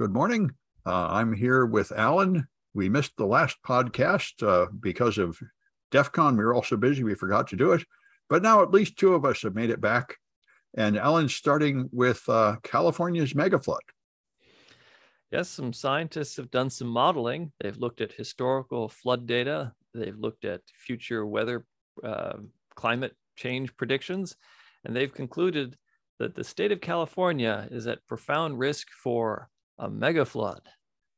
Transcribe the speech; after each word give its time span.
Good 0.00 0.12
morning. 0.12 0.52
Uh, 0.86 1.08
I'm 1.08 1.32
here 1.32 1.66
with 1.66 1.90
Alan. 1.90 2.46
We 2.72 2.88
missed 2.88 3.16
the 3.16 3.26
last 3.26 3.56
podcast 3.66 4.46
uh, 4.46 4.70
because 4.78 5.18
of 5.18 5.36
DEF 5.90 6.12
CON. 6.12 6.36
We 6.36 6.44
were 6.44 6.54
all 6.54 6.62
so 6.62 6.76
busy 6.76 7.02
we 7.02 7.16
forgot 7.16 7.48
to 7.48 7.56
do 7.56 7.72
it. 7.72 7.84
But 8.30 8.44
now 8.44 8.62
at 8.62 8.70
least 8.70 8.96
two 8.96 9.14
of 9.14 9.24
us 9.24 9.42
have 9.42 9.56
made 9.56 9.70
it 9.70 9.80
back. 9.80 10.14
And 10.76 10.96
Alan's 10.96 11.34
starting 11.34 11.88
with 11.90 12.22
uh, 12.28 12.58
California's 12.62 13.34
mega 13.34 13.58
flood. 13.58 13.80
Yes, 15.32 15.48
some 15.48 15.72
scientists 15.72 16.36
have 16.36 16.52
done 16.52 16.70
some 16.70 16.86
modeling. 16.86 17.50
They've 17.58 17.76
looked 17.76 18.00
at 18.00 18.12
historical 18.12 18.88
flood 18.88 19.26
data, 19.26 19.72
they've 19.94 20.16
looked 20.16 20.44
at 20.44 20.60
future 20.76 21.26
weather, 21.26 21.66
uh, 22.04 22.34
climate 22.76 23.16
change 23.34 23.76
predictions, 23.76 24.36
and 24.84 24.94
they've 24.94 25.12
concluded 25.12 25.76
that 26.20 26.36
the 26.36 26.44
state 26.44 26.70
of 26.70 26.80
California 26.80 27.66
is 27.72 27.88
at 27.88 28.06
profound 28.06 28.60
risk 28.60 28.90
for 28.92 29.48
a 29.78 29.88
mega 29.88 30.24
flood, 30.24 30.62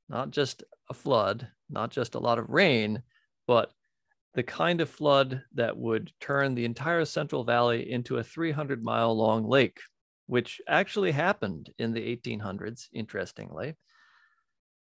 not 0.08 0.30
just 0.30 0.62
a 0.88 0.94
flood, 0.94 1.48
not 1.68 1.90
just 1.90 2.14
a 2.14 2.18
lot 2.18 2.38
of 2.38 2.50
rain, 2.50 3.02
but 3.46 3.72
the 4.34 4.42
kind 4.42 4.80
of 4.80 4.88
flood 4.88 5.42
that 5.54 5.76
would 5.76 6.12
turn 6.20 6.54
the 6.54 6.64
entire 6.64 7.04
Central 7.04 7.44
Valley 7.44 7.90
into 7.90 8.18
a 8.18 8.24
300 8.24 8.82
mile 8.82 9.16
long 9.16 9.48
lake, 9.48 9.80
which 10.26 10.60
actually 10.68 11.10
happened 11.10 11.72
in 11.78 11.92
the 11.92 12.16
1800s, 12.16 12.88
interestingly. 12.92 13.76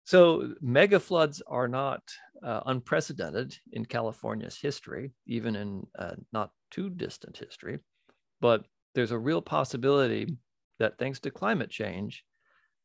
So, 0.06 0.54
mega 0.62 1.00
floods 1.00 1.42
are 1.48 1.68
not 1.68 2.04
uh, 2.44 2.62
unprecedented 2.66 3.56
in 3.72 3.86
California's 3.86 4.58
history, 4.58 5.12
even 5.28 5.56
in 5.56 5.88
uh, 5.98 6.16
not 6.34 6.52
too 6.72 6.90
distant 6.90 7.38
history. 7.38 7.80
But 8.42 8.66
there's 8.96 9.12
a 9.12 9.18
real 9.18 9.42
possibility 9.42 10.38
that 10.80 10.98
thanks 10.98 11.20
to 11.22 11.32
climate 11.32 11.70
change, 11.70 12.26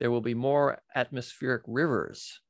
there 0.00 0.10
will 0.10 0.20
be 0.20 0.34
more 0.34 0.78
atmospheric 0.94 1.62
rivers 1.66 2.40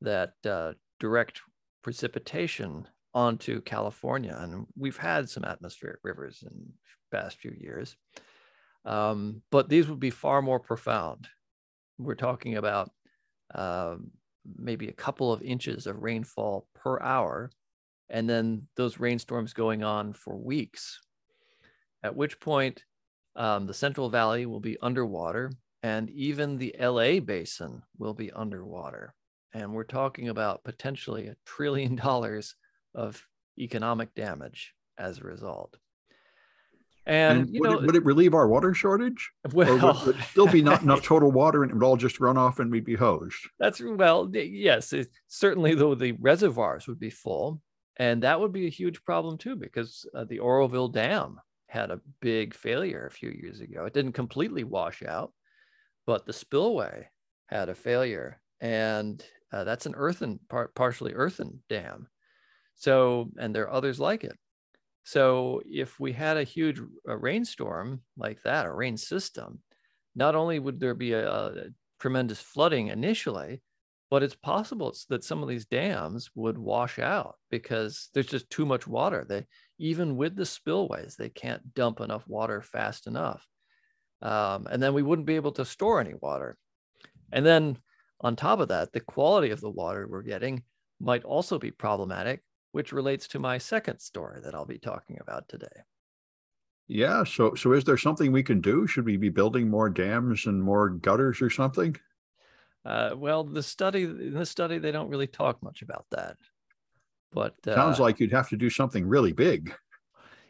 that 0.00 0.34
uh, 0.46 0.72
direct 1.00 1.40
precipitation 1.82 2.86
onto 3.14 3.60
California. 3.62 4.36
And 4.38 4.66
we've 4.76 4.96
had 4.96 5.28
some 5.28 5.44
atmospheric 5.44 6.00
rivers 6.02 6.42
in 6.42 6.72
past 7.12 7.38
few 7.38 7.54
years. 7.58 7.96
Um, 8.84 9.42
but 9.50 9.68
these 9.68 9.88
would 9.88 10.00
be 10.00 10.10
far 10.10 10.42
more 10.42 10.60
profound. 10.60 11.28
We're 11.98 12.14
talking 12.14 12.56
about 12.56 12.90
um, 13.54 14.10
maybe 14.58 14.88
a 14.88 14.92
couple 14.92 15.32
of 15.32 15.42
inches 15.42 15.86
of 15.86 16.02
rainfall 16.02 16.66
per 16.74 17.00
hour, 17.00 17.50
and 18.10 18.28
then 18.28 18.66
those 18.76 18.98
rainstorms 18.98 19.52
going 19.52 19.82
on 19.82 20.12
for 20.12 20.36
weeks, 20.36 21.00
at 22.02 22.16
which 22.16 22.40
point 22.40 22.84
um, 23.36 23.66
the 23.66 23.74
Central 23.74 24.10
Valley 24.10 24.44
will 24.44 24.60
be 24.60 24.76
underwater 24.82 25.50
and 25.84 26.08
even 26.08 26.56
the 26.56 26.74
LA 26.80 27.20
basin 27.20 27.82
will 27.98 28.14
be 28.14 28.32
underwater. 28.32 29.14
And 29.52 29.74
we're 29.74 29.84
talking 29.84 30.30
about 30.30 30.64
potentially 30.64 31.26
a 31.26 31.36
trillion 31.44 31.94
dollars 31.94 32.54
of 32.94 33.22
economic 33.58 34.14
damage 34.14 34.72
as 34.96 35.18
a 35.18 35.24
result. 35.24 35.76
And, 37.06 37.40
and 37.40 37.60
would, 37.60 37.70
know, 37.70 37.76
it, 37.76 37.82
would, 37.84 37.96
it, 37.96 38.04
relieve 38.06 38.32
our 38.32 38.48
water 38.48 38.72
shortage? 38.72 39.30
Well, 39.52 39.72
or 39.84 39.92
would, 39.92 40.06
would 40.06 40.24
still 40.24 40.46
be 40.46 40.62
not 40.62 40.80
enough 40.84 41.02
total 41.02 41.30
water 41.30 41.62
and 41.62 41.70
it 41.70 41.74
would 41.74 41.84
all 41.84 41.98
just 41.98 42.18
run 42.18 42.38
off 42.38 42.60
and 42.60 42.70
we'd 42.70 42.86
be 42.86 42.94
hosed? 42.94 43.36
That's 43.58 43.82
well, 43.82 44.30
yes, 44.32 44.94
it, 44.94 45.08
certainly 45.28 45.74
though 45.74 45.94
the 45.94 46.12
reservoirs 46.12 46.88
would 46.88 46.98
be 46.98 47.10
full. 47.10 47.60
And 47.98 48.22
that 48.22 48.40
would 48.40 48.52
be 48.52 48.66
a 48.66 48.70
huge 48.70 49.04
problem 49.04 49.36
too, 49.36 49.54
because 49.54 50.06
uh, 50.14 50.24
the 50.24 50.38
Oroville 50.38 50.88
Dam 50.88 51.38
had 51.68 51.90
a 51.90 52.00
big 52.22 52.54
failure 52.54 53.06
a 53.06 53.10
few 53.10 53.28
years 53.28 53.60
ago. 53.60 53.84
It 53.84 53.92
didn't 53.92 54.12
completely 54.12 54.64
wash 54.64 55.02
out, 55.02 55.34
but 56.06 56.26
the 56.26 56.32
spillway 56.32 57.08
had 57.46 57.68
a 57.68 57.74
failure, 57.74 58.40
and 58.60 59.24
uh, 59.52 59.64
that's 59.64 59.86
an 59.86 59.94
earthen, 59.96 60.40
par- 60.48 60.72
partially 60.74 61.14
earthen 61.14 61.62
dam. 61.68 62.08
So, 62.76 63.30
and 63.38 63.54
there 63.54 63.64
are 63.64 63.72
others 63.72 64.00
like 64.00 64.24
it. 64.24 64.36
So, 65.04 65.62
if 65.66 66.00
we 66.00 66.12
had 66.12 66.36
a 66.36 66.44
huge 66.44 66.80
a 67.06 67.16
rainstorm 67.16 68.02
like 68.16 68.42
that, 68.42 68.66
a 68.66 68.72
rain 68.72 68.96
system, 68.96 69.62
not 70.14 70.34
only 70.34 70.58
would 70.58 70.80
there 70.80 70.94
be 70.94 71.12
a, 71.12 71.28
a 71.30 71.52
tremendous 72.00 72.40
flooding 72.40 72.88
initially, 72.88 73.62
but 74.10 74.22
it's 74.22 74.34
possible 74.34 74.94
that 75.08 75.24
some 75.24 75.42
of 75.42 75.48
these 75.48 75.66
dams 75.66 76.30
would 76.34 76.56
wash 76.58 76.98
out 76.98 77.36
because 77.50 78.10
there's 78.14 78.26
just 78.26 78.48
too 78.50 78.66
much 78.66 78.86
water. 78.86 79.24
They 79.28 79.46
even 79.78 80.16
with 80.16 80.36
the 80.36 80.46
spillways, 80.46 81.16
they 81.16 81.30
can't 81.30 81.74
dump 81.74 82.00
enough 82.00 82.26
water 82.28 82.62
fast 82.62 83.06
enough. 83.06 83.46
Um, 84.24 84.66
and 84.70 84.82
then 84.82 84.94
we 84.94 85.02
wouldn't 85.02 85.26
be 85.26 85.36
able 85.36 85.52
to 85.52 85.64
store 85.64 86.00
any 86.00 86.14
water. 86.20 86.56
And 87.30 87.44
then 87.44 87.78
on 88.20 88.34
top 88.34 88.58
of 88.58 88.68
that, 88.68 88.92
the 88.92 89.00
quality 89.00 89.50
of 89.50 89.60
the 89.60 89.70
water 89.70 90.08
we're 90.08 90.22
getting 90.22 90.62
might 90.98 91.24
also 91.24 91.58
be 91.58 91.70
problematic, 91.70 92.42
which 92.72 92.92
relates 92.92 93.28
to 93.28 93.38
my 93.38 93.58
second 93.58 94.00
story 94.00 94.40
that 94.42 94.54
I'll 94.54 94.64
be 94.64 94.78
talking 94.78 95.18
about 95.20 95.48
today. 95.48 95.66
Yeah. 96.88 97.24
So, 97.24 97.54
so 97.54 97.72
is 97.72 97.84
there 97.84 97.98
something 97.98 98.32
we 98.32 98.42
can 98.42 98.62
do? 98.62 98.86
Should 98.86 99.04
we 99.04 99.18
be 99.18 99.28
building 99.28 99.68
more 99.68 99.90
dams 99.90 100.46
and 100.46 100.62
more 100.62 100.88
gutters 100.88 101.42
or 101.42 101.50
something? 101.50 101.94
Uh, 102.84 103.14
well, 103.16 103.44
the 103.44 103.62
study 103.62 104.04
in 104.04 104.34
the 104.34 104.44
study 104.46 104.78
they 104.78 104.92
don't 104.92 105.08
really 105.08 105.26
talk 105.26 105.62
much 105.62 105.82
about 105.82 106.06
that. 106.10 106.36
But 107.32 107.54
uh, 107.66 107.74
sounds 107.74 108.00
like 108.00 108.20
you'd 108.20 108.32
have 108.32 108.50
to 108.50 108.56
do 108.56 108.70
something 108.70 109.06
really 109.06 109.32
big. 109.32 109.74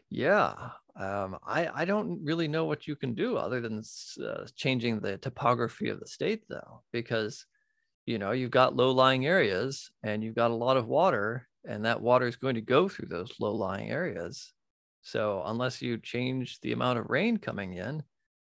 Yeah, 0.09 0.53
um, 0.95 1.37
I, 1.45 1.69
I 1.73 1.85
don't 1.85 2.23
really 2.23 2.47
know 2.47 2.65
what 2.65 2.87
you 2.87 2.95
can 2.95 3.13
do 3.13 3.37
other 3.37 3.61
than 3.61 3.83
uh, 4.23 4.45
changing 4.55 4.99
the 4.99 5.17
topography 5.17 5.89
of 5.89 5.99
the 5.99 6.07
state, 6.07 6.43
though, 6.47 6.83
because 6.91 7.45
you 8.05 8.17
know 8.17 8.31
you've 8.31 8.51
got 8.51 8.75
low-lying 8.75 9.25
areas 9.25 9.91
and 10.03 10.23
you've 10.23 10.35
got 10.35 10.51
a 10.51 10.55
lot 10.55 10.77
of 10.77 10.87
water, 10.87 11.47
and 11.67 11.85
that 11.85 12.01
water 12.01 12.27
is 12.27 12.35
going 12.35 12.55
to 12.55 12.61
go 12.61 12.87
through 12.87 13.09
those 13.09 13.33
low-lying 13.39 13.89
areas. 13.91 14.53
So 15.01 15.43
unless 15.45 15.81
you 15.81 15.97
change 15.97 16.59
the 16.61 16.71
amount 16.71 16.99
of 16.99 17.09
rain 17.09 17.37
coming 17.37 17.73
in, 17.73 18.01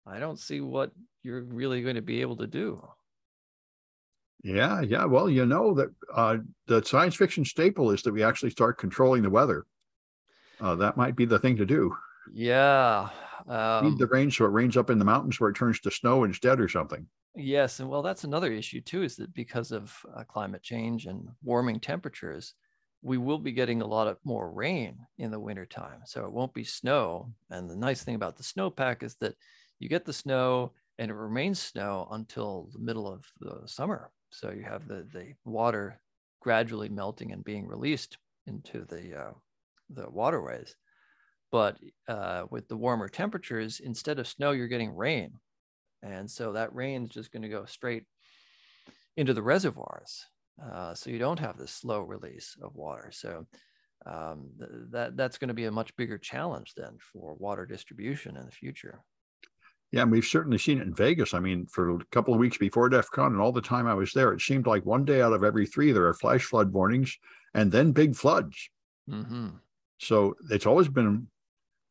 I 0.06 0.18
don't 0.18 0.38
see 0.38 0.60
what 0.60 0.90
you're 1.22 1.44
really 1.44 1.82
going 1.82 1.96
to 1.96 2.02
be 2.02 2.20
able 2.20 2.36
to 2.36 2.46
do. 2.46 2.86
Yeah, 4.42 4.80
yeah. 4.80 5.04
Well, 5.04 5.28
you 5.28 5.46
know 5.46 5.74
that 5.74 5.90
uh, 6.14 6.38
the 6.66 6.82
science 6.82 7.14
fiction 7.14 7.44
staple 7.44 7.90
is 7.90 8.02
that 8.02 8.12
we 8.12 8.22
actually 8.22 8.50
start 8.50 8.78
controlling 8.78 9.22
the 9.22 9.30
weather. 9.30 9.66
Uh, 10.60 10.76
that 10.76 10.96
might 10.96 11.14
be 11.14 11.26
the 11.26 11.38
thing 11.38 11.56
to 11.56 11.66
do. 11.66 11.94
Yeah. 12.32 13.08
Um, 13.48 13.96
the 13.96 14.06
rain 14.06 14.30
so 14.30 14.44
it 14.44 14.48
rains 14.48 14.76
up 14.76 14.90
in 14.90 14.98
the 14.98 15.04
mountains 15.04 15.40
where 15.40 15.50
it 15.50 15.56
turns 15.56 15.80
to 15.80 15.90
snow 15.90 16.24
instead 16.24 16.60
or 16.60 16.68
something. 16.68 17.06
Yes. 17.34 17.80
And 17.80 17.88
well, 17.88 18.02
that's 18.02 18.24
another 18.24 18.52
issue 18.52 18.80
too, 18.80 19.02
is 19.02 19.16
that 19.16 19.32
because 19.34 19.72
of 19.72 19.94
uh, 20.14 20.24
climate 20.24 20.62
change 20.62 21.06
and 21.06 21.28
warming 21.42 21.80
temperatures, 21.80 22.54
we 23.02 23.18
will 23.18 23.38
be 23.38 23.52
getting 23.52 23.80
a 23.80 23.86
lot 23.86 24.08
of 24.08 24.18
more 24.24 24.52
rain 24.52 24.98
in 25.18 25.30
the 25.30 25.40
wintertime. 25.40 26.02
So 26.04 26.26
it 26.26 26.32
won't 26.32 26.52
be 26.52 26.64
snow. 26.64 27.32
And 27.50 27.70
the 27.70 27.76
nice 27.76 28.02
thing 28.02 28.14
about 28.14 28.36
the 28.36 28.42
snowpack 28.42 29.02
is 29.02 29.16
that 29.16 29.36
you 29.78 29.88
get 29.88 30.04
the 30.04 30.12
snow 30.12 30.72
and 30.98 31.10
it 31.10 31.14
remains 31.14 31.58
snow 31.60 32.08
until 32.10 32.68
the 32.72 32.78
middle 32.78 33.08
of 33.08 33.24
the 33.40 33.66
summer. 33.66 34.10
So 34.30 34.50
you 34.50 34.64
have 34.64 34.86
the, 34.86 35.08
the 35.12 35.32
water 35.44 36.00
gradually 36.40 36.90
melting 36.90 37.32
and 37.32 37.42
being 37.42 37.66
released 37.66 38.18
into 38.46 38.84
the, 38.84 39.18
uh, 39.18 39.32
the 39.88 40.10
waterways. 40.10 40.76
But 41.52 41.78
uh, 42.08 42.44
with 42.50 42.68
the 42.68 42.76
warmer 42.76 43.08
temperatures, 43.08 43.80
instead 43.80 44.18
of 44.18 44.28
snow, 44.28 44.52
you're 44.52 44.68
getting 44.68 44.94
rain. 44.94 45.32
And 46.02 46.30
so 46.30 46.52
that 46.52 46.74
rain 46.74 47.04
is 47.04 47.10
just 47.10 47.32
going 47.32 47.42
to 47.42 47.48
go 47.48 47.64
straight 47.64 48.04
into 49.16 49.34
the 49.34 49.42
reservoirs. 49.42 50.24
Uh, 50.62 50.94
so 50.94 51.10
you 51.10 51.18
don't 51.18 51.38
have 51.38 51.58
this 51.58 51.72
slow 51.72 52.00
release 52.00 52.56
of 52.62 52.74
water. 52.74 53.10
So 53.12 53.46
um, 54.06 54.50
th- 54.58 54.70
that 54.90 55.16
that's 55.16 55.38
going 55.38 55.48
to 55.48 55.54
be 55.54 55.64
a 55.64 55.72
much 55.72 55.94
bigger 55.96 56.18
challenge 56.18 56.74
then 56.76 56.96
for 57.12 57.34
water 57.34 57.66
distribution 57.66 58.36
in 58.36 58.44
the 58.44 58.52
future. 58.52 59.02
Yeah, 59.92 60.02
and 60.02 60.10
we've 60.12 60.24
certainly 60.24 60.58
seen 60.58 60.78
it 60.78 60.86
in 60.86 60.94
Vegas. 60.94 61.34
I 61.34 61.40
mean, 61.40 61.66
for 61.66 61.96
a 61.96 62.04
couple 62.12 62.32
of 62.32 62.38
weeks 62.38 62.56
before 62.56 62.88
DEF 62.88 63.10
CON 63.10 63.32
and 63.32 63.40
all 63.40 63.50
the 63.50 63.60
time 63.60 63.88
I 63.88 63.94
was 63.94 64.12
there, 64.12 64.32
it 64.32 64.40
seemed 64.40 64.66
like 64.66 64.86
one 64.86 65.04
day 65.04 65.20
out 65.20 65.32
of 65.32 65.42
every 65.42 65.66
three 65.66 65.90
there 65.90 66.06
are 66.06 66.14
flash 66.14 66.44
flood 66.44 66.72
warnings 66.72 67.18
and 67.54 67.72
then 67.72 67.90
big 67.90 68.14
floods. 68.14 68.70
Mm-hmm. 69.08 69.48
So 69.98 70.36
it's 70.48 70.66
always 70.66 70.88
been 70.88 71.26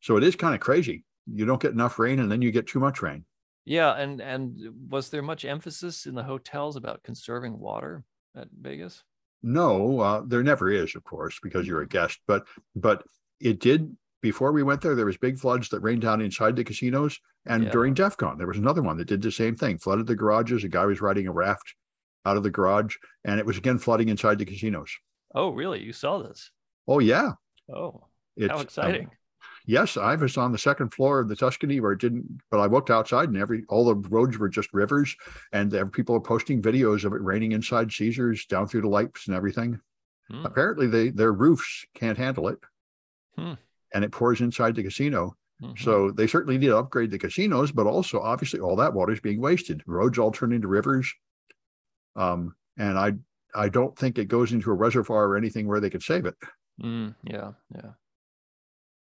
so 0.00 0.16
it 0.16 0.24
is 0.24 0.36
kind 0.36 0.54
of 0.54 0.60
crazy. 0.60 1.04
You 1.32 1.46
don't 1.46 1.60
get 1.60 1.72
enough 1.72 1.98
rain 1.98 2.18
and 2.18 2.30
then 2.30 2.42
you 2.42 2.50
get 2.50 2.66
too 2.66 2.80
much 2.80 3.02
rain. 3.02 3.24
Yeah, 3.64 3.92
and 3.92 4.20
and 4.20 4.58
was 4.88 5.10
there 5.10 5.22
much 5.22 5.44
emphasis 5.44 6.06
in 6.06 6.14
the 6.14 6.22
hotels 6.22 6.76
about 6.76 7.02
conserving 7.02 7.58
water 7.58 8.04
at 8.36 8.48
Vegas? 8.58 9.04
No, 9.42 10.00
uh, 10.00 10.22
there 10.26 10.42
never 10.42 10.70
is, 10.70 10.94
of 10.94 11.04
course, 11.04 11.38
because 11.42 11.66
you're 11.66 11.82
a 11.82 11.88
guest. 11.88 12.18
But 12.26 12.46
but 12.74 13.04
it 13.38 13.60
did 13.60 13.94
before 14.22 14.52
we 14.52 14.62
went 14.62 14.80
there. 14.80 14.94
There 14.94 15.06
was 15.06 15.16
big 15.18 15.38
floods 15.38 15.68
that 15.68 15.80
rained 15.80 16.02
down 16.02 16.20
inside 16.20 16.56
the 16.56 16.64
casinos, 16.64 17.18
and 17.46 17.64
yeah. 17.64 17.70
during 17.70 17.94
DEF 17.94 18.16
CON, 18.16 18.38
there 18.38 18.46
was 18.46 18.58
another 18.58 18.82
one 18.82 18.96
that 18.96 19.08
did 19.08 19.22
the 19.22 19.30
same 19.30 19.56
thing. 19.56 19.78
Flooded 19.78 20.06
the 20.06 20.16
garages. 20.16 20.64
A 20.64 20.68
guy 20.68 20.86
was 20.86 21.00
riding 21.00 21.26
a 21.26 21.32
raft 21.32 21.74
out 22.26 22.36
of 22.36 22.42
the 22.42 22.50
garage, 22.50 22.96
and 23.24 23.38
it 23.38 23.46
was 23.46 23.58
again 23.58 23.78
flooding 23.78 24.08
inside 24.08 24.38
the 24.38 24.44
casinos. 24.44 24.90
Oh, 25.34 25.50
really? 25.50 25.82
You 25.82 25.92
saw 25.92 26.22
this? 26.22 26.50
Oh, 26.88 26.98
yeah. 26.98 27.32
Oh, 27.72 28.08
it's, 28.36 28.50
how 28.50 28.56
um, 28.56 28.62
exciting! 28.62 29.06
Um, 29.06 29.12
yes, 29.66 29.96
I 29.96 30.14
was 30.14 30.36
on 30.36 30.52
the 30.52 30.58
second 30.58 30.92
floor 30.92 31.20
of 31.20 31.28
the 31.28 31.36
Tuscany 31.36 31.80
where 31.80 31.92
it 31.92 32.00
didn't, 32.00 32.40
but 32.50 32.58
I 32.58 32.66
looked 32.66 32.90
outside 32.90 33.28
and 33.28 33.38
every 33.38 33.64
all 33.68 33.84
the 33.84 33.94
roads 33.94 34.38
were 34.38 34.48
just 34.48 34.72
rivers, 34.72 35.14
and 35.52 35.92
people 35.92 36.14
are 36.16 36.20
posting 36.20 36.62
videos 36.62 37.04
of 37.04 37.12
it 37.12 37.22
raining 37.22 37.52
inside 37.52 37.92
Caesars 37.92 38.46
down 38.46 38.66
through 38.66 38.82
the 38.82 38.88
lights 38.88 39.26
and 39.26 39.36
everything. 39.36 39.80
Hmm. 40.30 40.46
Apparently, 40.46 40.86
they 40.86 41.10
their 41.10 41.32
roofs 41.32 41.86
can't 41.94 42.18
handle 42.18 42.48
it, 42.48 42.58
hmm. 43.36 43.54
and 43.94 44.04
it 44.04 44.12
pours 44.12 44.40
inside 44.40 44.74
the 44.74 44.82
casino. 44.82 45.36
Mm-hmm. 45.62 45.82
So 45.84 46.10
they 46.10 46.26
certainly 46.26 46.56
need 46.56 46.68
to 46.68 46.78
upgrade 46.78 47.10
the 47.10 47.18
casinos, 47.18 47.70
but 47.70 47.86
also 47.86 48.20
obviously 48.20 48.60
all 48.60 48.76
that 48.76 48.94
water 48.94 49.12
is 49.12 49.20
being 49.20 49.40
wasted. 49.40 49.82
Roads 49.86 50.18
all 50.18 50.32
turn 50.32 50.52
into 50.52 50.68
rivers, 50.68 51.12
um, 52.16 52.54
and 52.78 52.98
I 52.98 53.12
I 53.54 53.68
don't 53.68 53.96
think 53.96 54.18
it 54.18 54.28
goes 54.28 54.52
into 54.52 54.70
a 54.70 54.74
reservoir 54.74 55.26
or 55.26 55.36
anything 55.36 55.66
where 55.66 55.80
they 55.80 55.90
could 55.90 56.02
save 56.02 56.24
it. 56.24 56.36
Mm, 56.82 57.14
yeah, 57.24 57.52
yeah. 57.74 57.90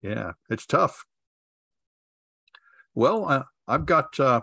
Yeah, 0.05 0.33
it's 0.51 0.67
tough. 0.67 1.07
Well, 2.95 3.27
uh, 3.27 3.45
I've 3.67 3.87
got 3.87 4.21
uh, 4.21 4.43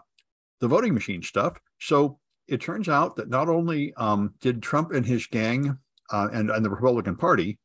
the 0.59 0.67
voting 0.67 0.95
machine 0.95 1.21
stuff. 1.21 1.59
So 1.79 2.17
it 2.47 2.61
turns 2.61 2.89
out 2.89 3.15
that 3.17 3.29
not 3.29 3.47
only 3.47 3.93
um, 3.93 4.33
did 4.41 4.63
Trump 4.63 4.91
and 4.91 5.05
his 5.05 5.27
gang 5.27 5.77
uh, 6.11 6.29
and, 6.33 6.49
and 6.49 6.65
the 6.65 6.69
Republican 6.69 7.15
Party 7.15 7.59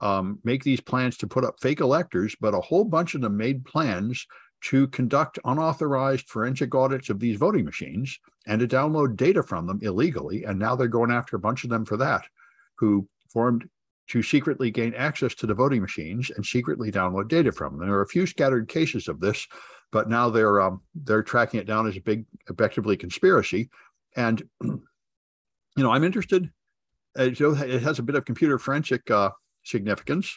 um, 0.00 0.38
make 0.42 0.64
these 0.64 0.80
plans 0.80 1.18
to 1.18 1.26
put 1.26 1.44
up 1.44 1.56
fake 1.60 1.80
electors, 1.80 2.34
but 2.40 2.54
a 2.54 2.60
whole 2.62 2.84
bunch 2.84 3.14
of 3.14 3.20
them 3.20 3.36
made 3.36 3.66
plans 3.66 4.26
to 4.62 4.88
conduct 4.88 5.38
unauthorized 5.44 6.26
forensic 6.30 6.74
audits 6.74 7.10
of 7.10 7.20
these 7.20 7.36
voting 7.36 7.66
machines 7.66 8.18
and 8.46 8.60
to 8.60 8.66
download 8.66 9.16
data 9.16 9.42
from 9.42 9.66
them 9.66 9.78
illegally. 9.82 10.44
And 10.44 10.58
now 10.58 10.76
they're 10.76 10.88
going 10.88 11.10
after 11.10 11.36
a 11.36 11.40
bunch 11.40 11.62
of 11.62 11.68
them 11.68 11.84
for 11.84 11.98
that, 11.98 12.24
who 12.78 13.06
formed 13.30 13.68
to 14.08 14.22
secretly 14.22 14.70
gain 14.70 14.94
access 14.94 15.34
to 15.34 15.46
the 15.46 15.54
voting 15.54 15.80
machines 15.80 16.30
and 16.30 16.44
secretly 16.44 16.92
download 16.92 17.28
data 17.28 17.50
from 17.50 17.78
them. 17.78 17.86
There 17.86 17.96
are 17.96 18.02
a 18.02 18.08
few 18.08 18.26
scattered 18.26 18.68
cases 18.68 19.08
of 19.08 19.20
this, 19.20 19.46
but 19.92 20.08
now 20.08 20.28
they're 20.30 20.60
um, 20.60 20.82
they're 20.94 21.22
tracking 21.22 21.60
it 21.60 21.66
down 21.66 21.86
as 21.86 21.96
a 21.96 22.00
big, 22.00 22.26
effectively 22.48 22.96
conspiracy. 22.96 23.70
And 24.16 24.42
you 24.62 24.82
know, 25.76 25.92
I'm 25.92 26.04
interested. 26.04 26.50
It 27.16 27.38
has 27.82 27.98
a 27.98 28.02
bit 28.02 28.16
of 28.16 28.24
computer 28.24 28.58
forensic 28.58 29.10
uh, 29.10 29.30
significance 29.62 30.36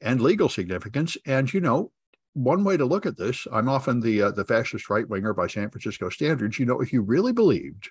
and 0.00 0.20
legal 0.20 0.48
significance. 0.48 1.16
And 1.26 1.52
you 1.52 1.60
know, 1.60 1.90
one 2.34 2.62
way 2.62 2.76
to 2.76 2.84
look 2.84 3.06
at 3.06 3.16
this, 3.16 3.46
I'm 3.50 3.68
often 3.68 4.00
the 4.00 4.22
uh, 4.22 4.30
the 4.30 4.44
fascist 4.44 4.90
right 4.90 5.08
winger 5.08 5.34
by 5.34 5.46
San 5.46 5.70
Francisco 5.70 6.10
standards. 6.10 6.58
You 6.58 6.66
know, 6.66 6.80
if 6.80 6.92
you 6.92 7.02
really 7.02 7.32
believed 7.32 7.90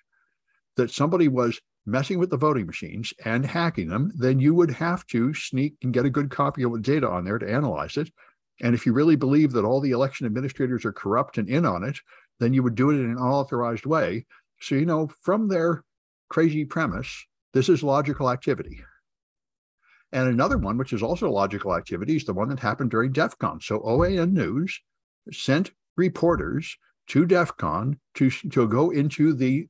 that 0.75 0.91
somebody 0.91 1.27
was 1.27 1.59
messing 1.85 2.17
with 2.17 2.29
the 2.29 2.37
voting 2.37 2.65
machines 2.65 3.13
and 3.25 3.45
hacking 3.45 3.87
them, 3.87 4.11
then 4.15 4.39
you 4.39 4.53
would 4.53 4.71
have 4.71 5.05
to 5.07 5.33
sneak 5.33 5.75
and 5.83 5.93
get 5.93 6.05
a 6.05 6.09
good 6.09 6.29
copy 6.29 6.63
of 6.63 6.73
the 6.73 6.79
data 6.79 7.09
on 7.09 7.25
there 7.25 7.39
to 7.39 7.51
analyze 7.51 7.97
it. 7.97 8.09
And 8.61 8.73
if 8.73 8.85
you 8.85 8.93
really 8.93 9.15
believe 9.15 9.51
that 9.53 9.65
all 9.65 9.81
the 9.81 9.91
election 9.91 10.25
administrators 10.25 10.85
are 10.85 10.93
corrupt 10.93 11.37
and 11.37 11.49
in 11.49 11.65
on 11.65 11.83
it, 11.83 11.97
then 12.39 12.53
you 12.53 12.63
would 12.63 12.75
do 12.75 12.89
it 12.89 12.95
in 12.95 13.05
an 13.05 13.17
unauthorized 13.17 13.85
way. 13.85 14.25
So, 14.61 14.75
you 14.75 14.85
know, 14.85 15.09
from 15.21 15.47
their 15.47 15.83
crazy 16.29 16.63
premise, 16.65 17.25
this 17.53 17.69
is 17.69 17.83
logical 17.83 18.29
activity. 18.29 18.81
And 20.11 20.29
another 20.29 20.57
one, 20.57 20.77
which 20.77 20.93
is 20.93 21.03
also 21.03 21.29
logical 21.29 21.75
activity, 21.75 22.15
is 22.15 22.25
the 22.25 22.33
one 22.33 22.49
that 22.49 22.59
happened 22.59 22.91
during 22.91 23.11
DEF 23.11 23.37
CON. 23.39 23.59
So 23.59 23.79
OAN 23.79 24.31
News 24.31 24.79
sent 25.31 25.71
reporters 25.97 26.77
to 27.07 27.25
DEF 27.25 27.57
CON 27.57 27.99
to, 28.15 28.29
to 28.29 28.67
go 28.67 28.91
into 28.91 29.33
the 29.33 29.67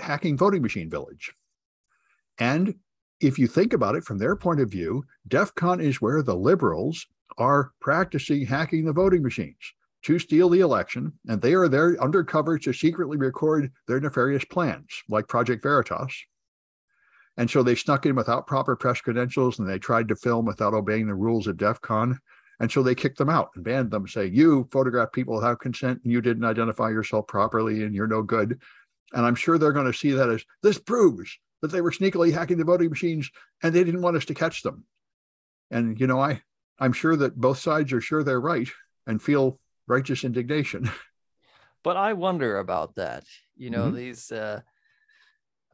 hacking 0.00 0.36
voting 0.36 0.62
machine 0.62 0.90
village. 0.90 1.32
And 2.38 2.74
if 3.20 3.38
you 3.38 3.46
think 3.46 3.72
about 3.72 3.96
it 3.96 4.04
from 4.04 4.18
their 4.18 4.36
point 4.36 4.60
of 4.60 4.70
view, 4.70 5.04
DEF 5.28 5.54
CON 5.54 5.80
is 5.80 6.00
where 6.00 6.22
the 6.22 6.36
liberals 6.36 7.06
are 7.38 7.72
practicing 7.80 8.46
hacking 8.46 8.84
the 8.84 8.92
voting 8.92 9.22
machines 9.22 9.56
to 10.02 10.18
steal 10.18 10.48
the 10.48 10.60
election. 10.60 11.12
And 11.28 11.40
they 11.40 11.54
are 11.54 11.68
there 11.68 12.00
undercover 12.00 12.58
to 12.58 12.72
secretly 12.72 13.16
record 13.16 13.72
their 13.88 14.00
nefarious 14.00 14.44
plans, 14.44 15.02
like 15.08 15.28
Project 15.28 15.62
Veritas. 15.62 16.14
And 17.38 17.50
so 17.50 17.62
they 17.62 17.74
snuck 17.74 18.06
in 18.06 18.14
without 18.14 18.46
proper 18.46 18.76
press 18.76 19.00
credentials 19.00 19.58
and 19.58 19.68
they 19.68 19.78
tried 19.78 20.08
to 20.08 20.16
film 20.16 20.46
without 20.46 20.74
obeying 20.74 21.06
the 21.06 21.14
rules 21.14 21.46
of 21.46 21.56
DEF 21.56 21.80
CON. 21.80 22.18
And 22.60 22.72
so 22.72 22.82
they 22.82 22.94
kicked 22.94 23.18
them 23.18 23.28
out 23.28 23.50
and 23.54 23.64
banned 23.64 23.90
them, 23.90 24.08
saying, 24.08 24.34
You 24.34 24.66
photographed 24.72 25.12
people 25.12 25.34
without 25.34 25.60
consent 25.60 26.00
and 26.02 26.12
you 26.12 26.22
didn't 26.22 26.44
identify 26.44 26.88
yourself 26.88 27.26
properly 27.26 27.82
and 27.82 27.94
you're 27.94 28.06
no 28.06 28.22
good. 28.22 28.58
And 29.12 29.26
I'm 29.26 29.34
sure 29.34 29.58
they're 29.58 29.72
going 29.72 29.90
to 29.90 29.98
see 29.98 30.12
that 30.12 30.30
as 30.30 30.44
this 30.62 30.78
proves 30.78 31.38
that 31.66 31.74
they 31.74 31.80
were 31.80 31.90
sneakily 31.90 32.32
hacking 32.32 32.58
the 32.58 32.64
voting 32.64 32.90
machines 32.90 33.30
and 33.62 33.74
they 33.74 33.84
didn't 33.84 34.02
want 34.02 34.16
us 34.16 34.24
to 34.26 34.34
catch 34.34 34.62
them. 34.62 34.84
And 35.70 35.98
you 36.00 36.06
know, 36.06 36.20
I 36.20 36.42
I'm 36.78 36.92
sure 36.92 37.16
that 37.16 37.36
both 37.36 37.58
sides 37.58 37.92
are 37.92 38.00
sure 38.00 38.22
they're 38.22 38.40
right 38.40 38.68
and 39.06 39.20
feel 39.20 39.58
righteous 39.86 40.24
indignation. 40.24 40.90
But 41.82 41.96
I 41.96 42.14
wonder 42.14 42.58
about 42.58 42.96
that. 42.96 43.22
You 43.56 43.70
know, 43.70 43.84
mm-hmm. 43.84 43.94
these 43.94 44.32
uh, 44.32 44.60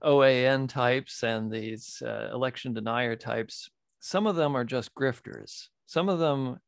OAN 0.05 0.69
types 0.69 1.23
and 1.23 1.51
these 1.51 2.03
uh, 2.05 2.29
election 2.35 2.75
denier 2.75 3.17
types, 3.17 3.71
some 3.99 4.27
of 4.27 4.37
them 4.37 4.55
are 4.55 4.67
just 4.67 4.95
grifters. 4.95 5.69
Some 5.87 6.11
of 6.11 6.19
them 6.19 6.59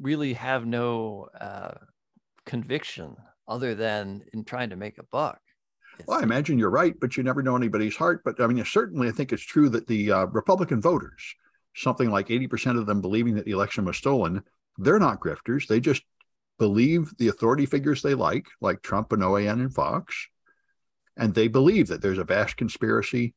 really 0.00 0.32
have 0.32 0.64
no 0.64 1.28
uh, 1.38 1.72
conviction 2.46 3.14
other 3.46 3.74
than 3.74 4.22
in 4.32 4.42
trying 4.42 4.70
to 4.70 4.76
make 4.76 4.96
a 4.96 5.04
buck. 5.12 5.42
Well, 6.06 6.20
I 6.20 6.22
imagine 6.22 6.58
you're 6.58 6.70
right, 6.70 6.94
but 6.98 7.16
you 7.16 7.22
never 7.22 7.42
know 7.42 7.56
anybody's 7.56 7.96
heart. 7.96 8.22
But 8.24 8.40
I 8.40 8.46
mean, 8.46 8.64
certainly, 8.64 9.08
I 9.08 9.12
think 9.12 9.32
it's 9.32 9.42
true 9.42 9.68
that 9.70 9.86
the 9.86 10.12
uh, 10.12 10.24
Republican 10.26 10.80
voters, 10.80 11.34
something 11.74 12.10
like 12.10 12.28
80% 12.28 12.78
of 12.78 12.86
them 12.86 13.00
believing 13.00 13.34
that 13.34 13.44
the 13.44 13.52
election 13.52 13.84
was 13.84 13.96
stolen, 13.96 14.42
they're 14.78 14.98
not 14.98 15.20
grifters. 15.20 15.66
They 15.66 15.80
just 15.80 16.02
believe 16.58 17.12
the 17.18 17.28
authority 17.28 17.66
figures 17.66 18.02
they 18.02 18.14
like, 18.14 18.46
like 18.60 18.82
Trump 18.82 19.12
and 19.12 19.22
OAN 19.22 19.60
and 19.60 19.74
Fox, 19.74 20.28
and 21.16 21.34
they 21.34 21.48
believe 21.48 21.88
that 21.88 22.00
there's 22.02 22.18
a 22.18 22.24
vast 22.24 22.56
conspiracy. 22.56 23.34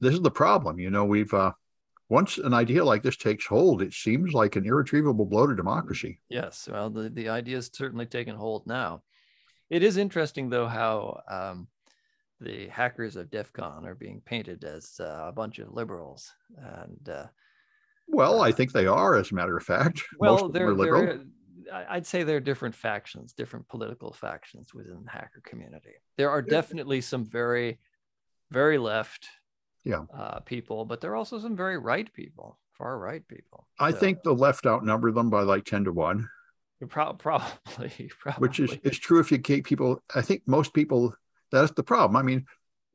This 0.00 0.14
is 0.14 0.20
the 0.20 0.30
problem. 0.30 0.78
You 0.78 0.90
know, 0.90 1.04
we've, 1.04 1.32
uh, 1.32 1.52
once 2.08 2.38
an 2.38 2.54
idea 2.54 2.84
like 2.84 3.02
this 3.02 3.16
takes 3.16 3.46
hold, 3.46 3.82
it 3.82 3.92
seems 3.92 4.32
like 4.32 4.56
an 4.56 4.64
irretrievable 4.64 5.24
blow 5.24 5.46
to 5.46 5.56
democracy. 5.56 6.20
Yes. 6.28 6.68
Well, 6.70 6.90
the, 6.90 7.08
the 7.08 7.28
idea 7.28 7.56
is 7.58 7.70
certainly 7.72 8.06
taken 8.06 8.36
hold 8.36 8.66
now. 8.66 9.02
It 9.70 9.82
is 9.82 9.96
interesting 9.96 10.48
though 10.48 10.66
how 10.66 11.20
um, 11.28 11.68
the 12.40 12.68
hackers 12.68 13.16
of 13.16 13.30
DEF 13.30 13.52
CON 13.52 13.86
are 13.86 13.94
being 13.94 14.20
painted 14.24 14.64
as 14.64 15.00
uh, 15.00 15.24
a 15.26 15.32
bunch 15.32 15.58
of 15.58 15.72
liberals, 15.72 16.32
and 16.56 17.08
uh, 17.08 17.26
well, 18.08 18.42
I 18.42 18.50
uh, 18.50 18.52
think 18.52 18.72
they 18.72 18.86
are, 18.86 19.16
as 19.16 19.30
a 19.30 19.34
matter 19.34 19.56
of 19.56 19.64
fact. 19.64 20.02
Well, 20.18 20.48
they're, 20.48 20.74
they're, 20.74 21.20
I'd 21.72 22.06
say 22.06 22.22
there 22.22 22.36
are 22.36 22.40
different 22.40 22.74
factions, 22.74 23.32
different 23.32 23.68
political 23.68 24.12
factions 24.12 24.72
within 24.72 25.02
the 25.04 25.10
hacker 25.10 25.42
community. 25.44 25.94
There 26.16 26.30
are 26.30 26.42
definitely 26.42 27.00
some 27.00 27.24
very, 27.24 27.78
very 28.50 28.78
left 28.78 29.28
yeah. 29.84 30.04
uh, 30.16 30.40
people, 30.40 30.84
but 30.84 31.00
there 31.00 31.12
are 31.12 31.16
also 31.16 31.38
some 31.40 31.56
very 31.56 31.78
right 31.78 32.12
people, 32.12 32.58
far 32.72 32.98
right 32.98 33.26
people. 33.26 33.66
I 33.80 33.90
so, 33.90 33.96
think 33.96 34.22
the 34.22 34.34
left 34.34 34.66
outnumber 34.66 35.10
them 35.10 35.28
by 35.28 35.42
like 35.42 35.64
10 35.64 35.84
to 35.84 35.92
1. 35.92 36.28
Pro- 36.88 37.14
probably, 37.14 38.10
probably, 38.20 38.40
which 38.48 38.60
is, 38.60 38.76
is 38.82 38.98
true 38.98 39.20
if 39.20 39.32
you 39.32 39.38
keep 39.38 39.64
people. 39.64 40.02
I 40.14 40.22
think 40.22 40.42
most 40.46 40.74
people, 40.74 41.14
that's 41.50 41.72
the 41.72 41.82
problem. 41.82 42.16
I 42.16 42.22
mean, 42.22 42.46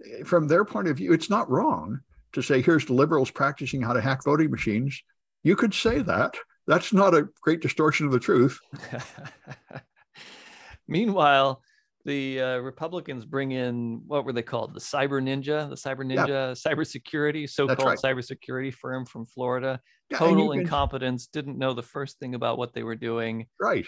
eh, 0.06 0.24
from 0.24 0.48
their 0.48 0.66
point 0.66 0.88
of 0.88 0.98
view, 0.98 1.14
it's 1.14 1.30
not 1.30 1.50
wrong 1.50 2.02
to 2.34 2.42
say, 2.42 2.62
here's 2.62 2.86
the 2.86 2.94
liberals 2.94 3.32
practicing 3.32 3.82
how 3.82 3.94
to 3.94 4.02
hack 4.02 4.24
voting 4.24 4.52
machines. 4.52 5.02
You 5.44 5.56
could 5.56 5.74
say 5.74 6.02
that. 6.02 6.36
That's 6.68 6.94
not 6.94 7.16
a 7.16 7.28
great 7.42 7.62
distortion 7.62 8.06
of 8.06 8.12
the 8.12 8.20
truth. 8.20 8.60
Meanwhile, 10.88 11.62
the 12.06 12.42
uh, 12.42 12.58
Republicans 12.58 13.26
bring 13.26 13.52
in 13.52 14.02
what 14.08 14.26
were 14.26 14.34
they 14.34 14.42
called? 14.42 14.74
The 14.74 14.80
Cyber 14.80 15.22
Ninja, 15.22 15.70
the 15.70 15.76
Cyber 15.76 16.06
Ninja 16.06 16.28
yeah. 16.28 16.52
cybersecurity, 16.54 17.50
so-called 17.50 17.80
right. 17.84 17.98
cybersecurity 17.98 18.74
firm 18.74 19.06
from 19.06 19.26
Florida. 19.26 19.80
Yeah, 20.10 20.18
Total 20.18 20.52
incompetence, 20.52 21.28
didn't 21.28 21.58
know 21.58 21.74
the 21.74 21.84
first 21.84 22.20
thing 22.20 22.36
about 22.36 22.58
what 22.58 22.74
they 22.74 22.84
were 22.84 22.96
doing. 22.96 23.48
Right. 23.60 23.88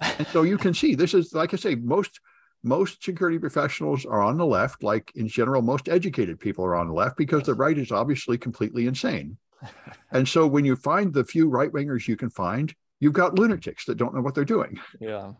and 0.00 0.26
so 0.28 0.42
you 0.42 0.58
can 0.58 0.74
see 0.80 0.94
this 0.94 1.14
is 1.14 1.32
like 1.32 1.54
I 1.54 1.56
say, 1.56 1.74
most 1.74 2.20
most 2.62 3.02
security 3.02 3.38
professionals 3.38 4.04
are 4.04 4.20
on 4.20 4.36
the 4.36 4.46
left, 4.46 4.82
like 4.82 5.12
in 5.14 5.28
general, 5.28 5.62
most 5.62 5.88
educated 5.88 6.38
people 6.38 6.64
are 6.64 6.76
on 6.76 6.88
the 6.88 6.94
left 6.94 7.16
because 7.16 7.44
the 7.44 7.54
right 7.54 7.78
is 7.78 7.90
obviously 7.90 8.36
completely 8.36 8.86
insane. 8.86 9.36
and 10.12 10.28
so 10.28 10.46
when 10.46 10.64
you 10.64 10.76
find 10.76 11.12
the 11.12 11.24
few 11.24 11.48
right 11.48 11.72
wingers 11.72 12.06
you 12.06 12.16
can 12.16 12.30
find, 12.30 12.74
you've 12.98 13.12
got 13.12 13.38
lunatics 13.38 13.84
that 13.86 13.96
don't 13.96 14.14
know 14.14 14.20
what 14.20 14.34
they're 14.34 14.44
doing. 14.44 14.78
Yeah. 15.00 15.32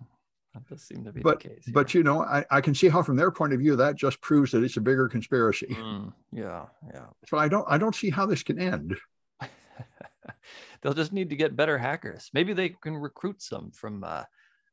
That 0.54 0.68
does 0.68 0.82
seem 0.82 1.04
to 1.04 1.12
be 1.12 1.20
but, 1.20 1.40
the 1.40 1.48
case. 1.48 1.64
Here. 1.66 1.74
But 1.74 1.94
you 1.94 2.02
know, 2.02 2.22
I, 2.22 2.44
I 2.50 2.60
can 2.60 2.74
see 2.74 2.88
how 2.88 3.02
from 3.02 3.16
their 3.16 3.30
point 3.30 3.52
of 3.52 3.60
view 3.60 3.76
that 3.76 3.94
just 3.94 4.20
proves 4.20 4.50
that 4.52 4.64
it's 4.64 4.76
a 4.76 4.80
bigger 4.80 5.08
conspiracy. 5.08 5.68
Mm, 5.68 6.12
yeah, 6.32 6.66
yeah. 6.92 7.06
So 7.26 7.38
I 7.38 7.48
don't 7.48 7.66
I 7.68 7.78
don't 7.78 7.94
see 7.94 8.10
how 8.10 8.26
this 8.26 8.42
can 8.42 8.58
end. 8.58 8.96
They'll 10.82 10.94
just 10.94 11.12
need 11.12 11.30
to 11.30 11.36
get 11.36 11.56
better 11.56 11.78
hackers. 11.78 12.30
Maybe 12.32 12.52
they 12.52 12.70
can 12.70 12.96
recruit 12.96 13.42
some 13.42 13.70
from 13.70 14.02
uh, 14.02 14.24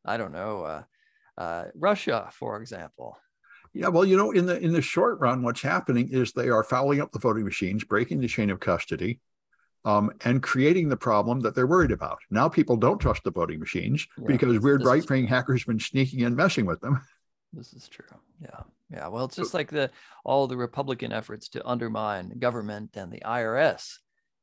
I 0.04 0.18
don't 0.18 0.32
know, 0.32 0.64
uh, 0.64 0.84
uh, 1.38 1.66
Russia, 1.76 2.30
for 2.32 2.60
example. 2.60 3.18
Yeah, 3.74 3.90
well, 3.90 4.06
you 4.06 4.18
know, 4.18 4.32
in 4.32 4.46
the 4.46 4.58
in 4.58 4.74
the 4.74 4.82
short 4.82 5.20
run, 5.20 5.44
what's 5.44 5.62
happening 5.62 6.10
is 6.12 6.32
they 6.32 6.50
are 6.50 6.64
fouling 6.64 7.02
up 7.02 7.12
the 7.12 7.20
voting 7.20 7.44
machines, 7.44 7.84
breaking 7.84 8.22
the 8.22 8.28
chain 8.28 8.50
of 8.50 8.60
custody. 8.60 9.20
Um, 9.88 10.12
and 10.26 10.44
creating 10.44 10.90
the 10.90 10.98
problem 10.98 11.40
that 11.40 11.56
they're 11.56 11.66
worried 11.66 11.92
about. 11.92 12.20
Now 12.30 12.50
people 12.50 12.76
don't 12.76 13.00
trust 13.00 13.24
the 13.24 13.32
voting 13.32 13.58
machines 13.58 14.06
yeah, 14.18 14.26
because 14.28 14.60
weird 14.60 14.84
right 14.84 15.10
wing 15.10 15.26
hackers 15.26 15.62
have 15.62 15.68
been 15.68 15.80
sneaking 15.80 16.20
in, 16.20 16.36
messing 16.36 16.66
with 16.66 16.82
them. 16.82 17.02
This 17.54 17.72
is 17.72 17.88
true. 17.88 18.06
Yeah. 18.42 18.64
Yeah. 18.92 19.08
Well, 19.08 19.24
it's 19.24 19.38
just 19.38 19.54
like 19.54 19.72
the 19.72 19.90
all 20.26 20.48
the 20.48 20.58
Republican 20.58 21.14
efforts 21.14 21.48
to 21.50 21.66
undermine 21.66 22.38
government 22.40 22.98
and 22.98 23.10
the 23.10 23.22
IRS. 23.22 24.00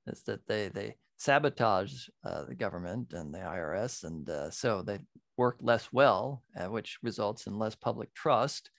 Is 0.06 0.22
that 0.22 0.46
they 0.48 0.68
they 0.68 0.96
sabotage 1.18 2.08
uh, 2.24 2.44
the 2.44 2.54
government 2.54 3.12
and 3.12 3.32
the 3.32 3.40
IRS, 3.40 4.04
and 4.04 4.28
uh, 4.30 4.50
so 4.50 4.80
they 4.80 5.00
work 5.36 5.58
less 5.60 5.92
well, 5.92 6.42
uh, 6.58 6.70
which 6.70 6.98
results 7.02 7.46
in 7.46 7.58
less 7.58 7.74
public 7.74 8.12
trust. 8.14 8.70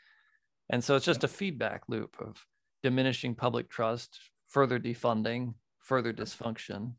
And 0.72 0.84
so 0.84 0.96
it's 0.96 1.06
just 1.06 1.24
a 1.24 1.28
feedback 1.28 1.84
loop 1.88 2.18
of 2.20 2.44
diminishing 2.82 3.36
public 3.36 3.70
trust, 3.70 4.20
further 4.48 4.80
defunding, 4.80 5.54
further 5.86 6.12
dysfunction. 6.12 6.94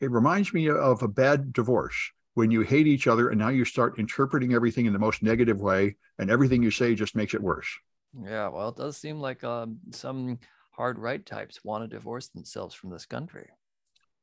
It 0.00 0.10
reminds 0.10 0.52
me 0.52 0.68
of 0.68 1.02
a 1.02 1.08
bad 1.08 1.52
divorce 1.52 2.10
when 2.34 2.50
you 2.50 2.60
hate 2.62 2.86
each 2.86 3.06
other 3.06 3.30
and 3.30 3.38
now 3.38 3.48
you 3.48 3.64
start 3.64 3.98
interpreting 3.98 4.52
everything 4.52 4.86
in 4.86 4.92
the 4.92 4.98
most 4.98 5.22
negative 5.22 5.60
way 5.60 5.96
and 6.18 6.30
everything 6.30 6.62
you 6.62 6.70
say 6.70 6.94
just 6.94 7.16
makes 7.16 7.34
it 7.34 7.42
worse. 7.42 7.68
Yeah, 8.24 8.48
well, 8.48 8.70
it 8.70 8.76
does 8.76 8.96
seem 8.96 9.20
like 9.20 9.44
um, 9.44 9.78
some 9.92 10.38
hard 10.72 10.98
right 10.98 11.24
types 11.24 11.64
want 11.64 11.84
to 11.84 11.96
divorce 11.96 12.28
themselves 12.28 12.74
from 12.74 12.90
this 12.90 13.06
country 13.06 13.48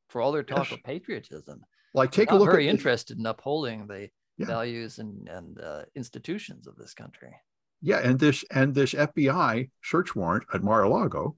for 0.10 0.22
all 0.22 0.32
their 0.32 0.44
talk 0.44 0.70
yes. 0.70 0.72
of 0.72 0.84
patriotism. 0.84 1.62
Like, 1.94 2.12
take 2.12 2.32
a 2.32 2.36
look. 2.36 2.50
Very 2.50 2.68
interested 2.68 3.18
in 3.18 3.26
upholding 3.26 3.88
the 3.88 4.10
yeah. 4.38 4.46
values 4.46 5.00
and 5.00 5.30
and 5.30 5.60
uh, 5.62 5.84
institutions 5.96 6.68
of 6.68 6.76
this 6.76 6.94
country. 6.94 7.34
Yeah, 7.82 8.00
and 8.00 8.20
this 8.20 8.44
and 8.52 8.74
this 8.74 8.94
FBI 8.94 9.70
search 9.82 10.16
warrant 10.16 10.46
at 10.54 10.64
Mar-a-Lago 10.64 11.38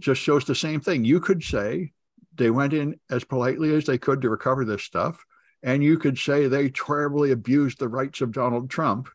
just 0.00 0.20
shows 0.20 0.44
the 0.44 0.54
same 0.54 0.80
thing. 0.80 1.04
You 1.04 1.20
could 1.20 1.42
say 1.42 1.92
they 2.34 2.50
went 2.50 2.72
in 2.72 2.98
as 3.10 3.24
politely 3.24 3.74
as 3.74 3.84
they 3.84 3.98
could 3.98 4.22
to 4.22 4.30
recover 4.30 4.64
this 4.64 4.82
stuff, 4.82 5.24
and 5.62 5.82
you 5.84 5.98
could 5.98 6.18
say 6.18 6.46
they 6.46 6.70
terribly 6.70 7.32
abused 7.32 7.78
the 7.78 7.88
rights 7.88 8.20
of 8.20 8.32
Donald 8.32 8.70
Trump. 8.70 9.08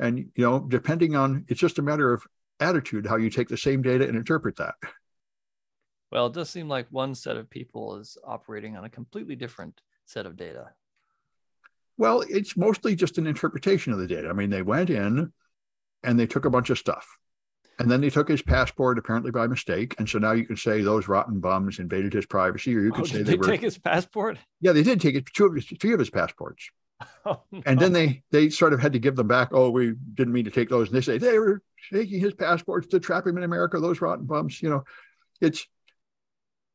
And 0.00 0.18
you 0.34 0.44
know, 0.44 0.60
depending 0.60 1.16
on 1.16 1.44
it's 1.48 1.60
just 1.60 1.78
a 1.78 1.82
matter 1.82 2.12
of 2.12 2.24
attitude 2.60 3.06
how 3.06 3.16
you 3.16 3.30
take 3.30 3.48
the 3.48 3.56
same 3.56 3.82
data 3.82 4.06
and 4.06 4.16
interpret 4.16 4.56
that. 4.56 4.74
Well, 6.10 6.26
it 6.26 6.32
does 6.32 6.48
seem 6.48 6.68
like 6.68 6.86
one 6.90 7.14
set 7.14 7.36
of 7.36 7.50
people 7.50 7.96
is 7.96 8.16
operating 8.24 8.76
on 8.76 8.84
a 8.84 8.88
completely 8.88 9.36
different 9.36 9.80
set 10.06 10.24
of 10.24 10.36
data. 10.36 10.70
Well, 11.98 12.24
it's 12.28 12.56
mostly 12.56 12.94
just 12.94 13.18
an 13.18 13.26
interpretation 13.26 13.92
of 13.92 13.98
the 13.98 14.06
data. 14.06 14.28
I 14.28 14.32
mean, 14.32 14.50
they 14.50 14.62
went 14.62 14.88
in 14.88 15.32
and 16.02 16.18
they 16.18 16.26
took 16.26 16.44
a 16.44 16.50
bunch 16.50 16.70
of 16.70 16.78
stuff. 16.78 17.18
And 17.78 17.90
then 17.90 18.00
they 18.00 18.10
took 18.10 18.28
his 18.28 18.42
passport 18.42 18.98
apparently 18.98 19.30
by 19.30 19.46
mistake. 19.46 19.94
And 19.98 20.08
so 20.08 20.18
now 20.18 20.32
you 20.32 20.44
can 20.44 20.56
say 20.56 20.82
those 20.82 21.06
rotten 21.06 21.38
bums 21.38 21.78
invaded 21.78 22.12
his 22.12 22.26
privacy, 22.26 22.76
or 22.76 22.80
you 22.80 22.90
could 22.90 23.02
oh, 23.02 23.06
say 23.06 23.18
they, 23.18 23.32
they 23.32 23.36
were 23.36 23.46
take 23.46 23.60
his 23.60 23.78
passport. 23.78 24.38
Yeah, 24.60 24.72
they 24.72 24.82
did 24.82 25.00
take 25.00 25.14
it, 25.14 25.26
two 25.26 25.46
of 25.46 25.54
his, 25.54 25.66
three 25.66 25.92
of 25.92 25.98
his 25.98 26.10
passports. 26.10 26.70
Oh, 27.24 27.42
no. 27.52 27.62
And 27.66 27.78
then 27.78 27.92
they 27.92 28.22
they 28.30 28.48
sort 28.48 28.72
of 28.72 28.80
had 28.80 28.94
to 28.94 28.98
give 28.98 29.14
them 29.14 29.28
back. 29.28 29.50
Oh, 29.52 29.70
we 29.70 29.92
didn't 30.14 30.32
mean 30.32 30.46
to 30.46 30.50
take 30.50 30.68
those. 30.68 30.88
And 30.88 30.96
they 30.96 31.00
say 31.00 31.18
they 31.18 31.38
were 31.38 31.62
taking 31.92 32.18
his 32.20 32.32
passports 32.32 32.88
to 32.88 32.98
trap 32.98 33.26
him 33.26 33.36
in 33.36 33.44
America. 33.44 33.78
Those 33.78 34.00
rotten 34.00 34.24
bums. 34.24 34.62
You 34.62 34.70
know, 34.70 34.84
it's 35.40 35.66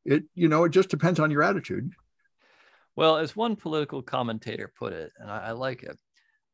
it. 0.06 0.24
You 0.36 0.48
know, 0.48 0.64
it 0.64 0.70
just 0.70 0.90
depends 0.90 1.20
on 1.20 1.32
your 1.32 1.44
attitude. 1.44 1.92
Well, 2.96 3.18
as 3.18 3.36
one 3.36 3.56
political 3.56 4.02
commentator 4.02 4.72
put 4.78 4.94
it, 4.94 5.12
and 5.18 5.30
I, 5.30 5.40
I 5.40 5.52
like 5.52 5.84
it, 5.84 5.98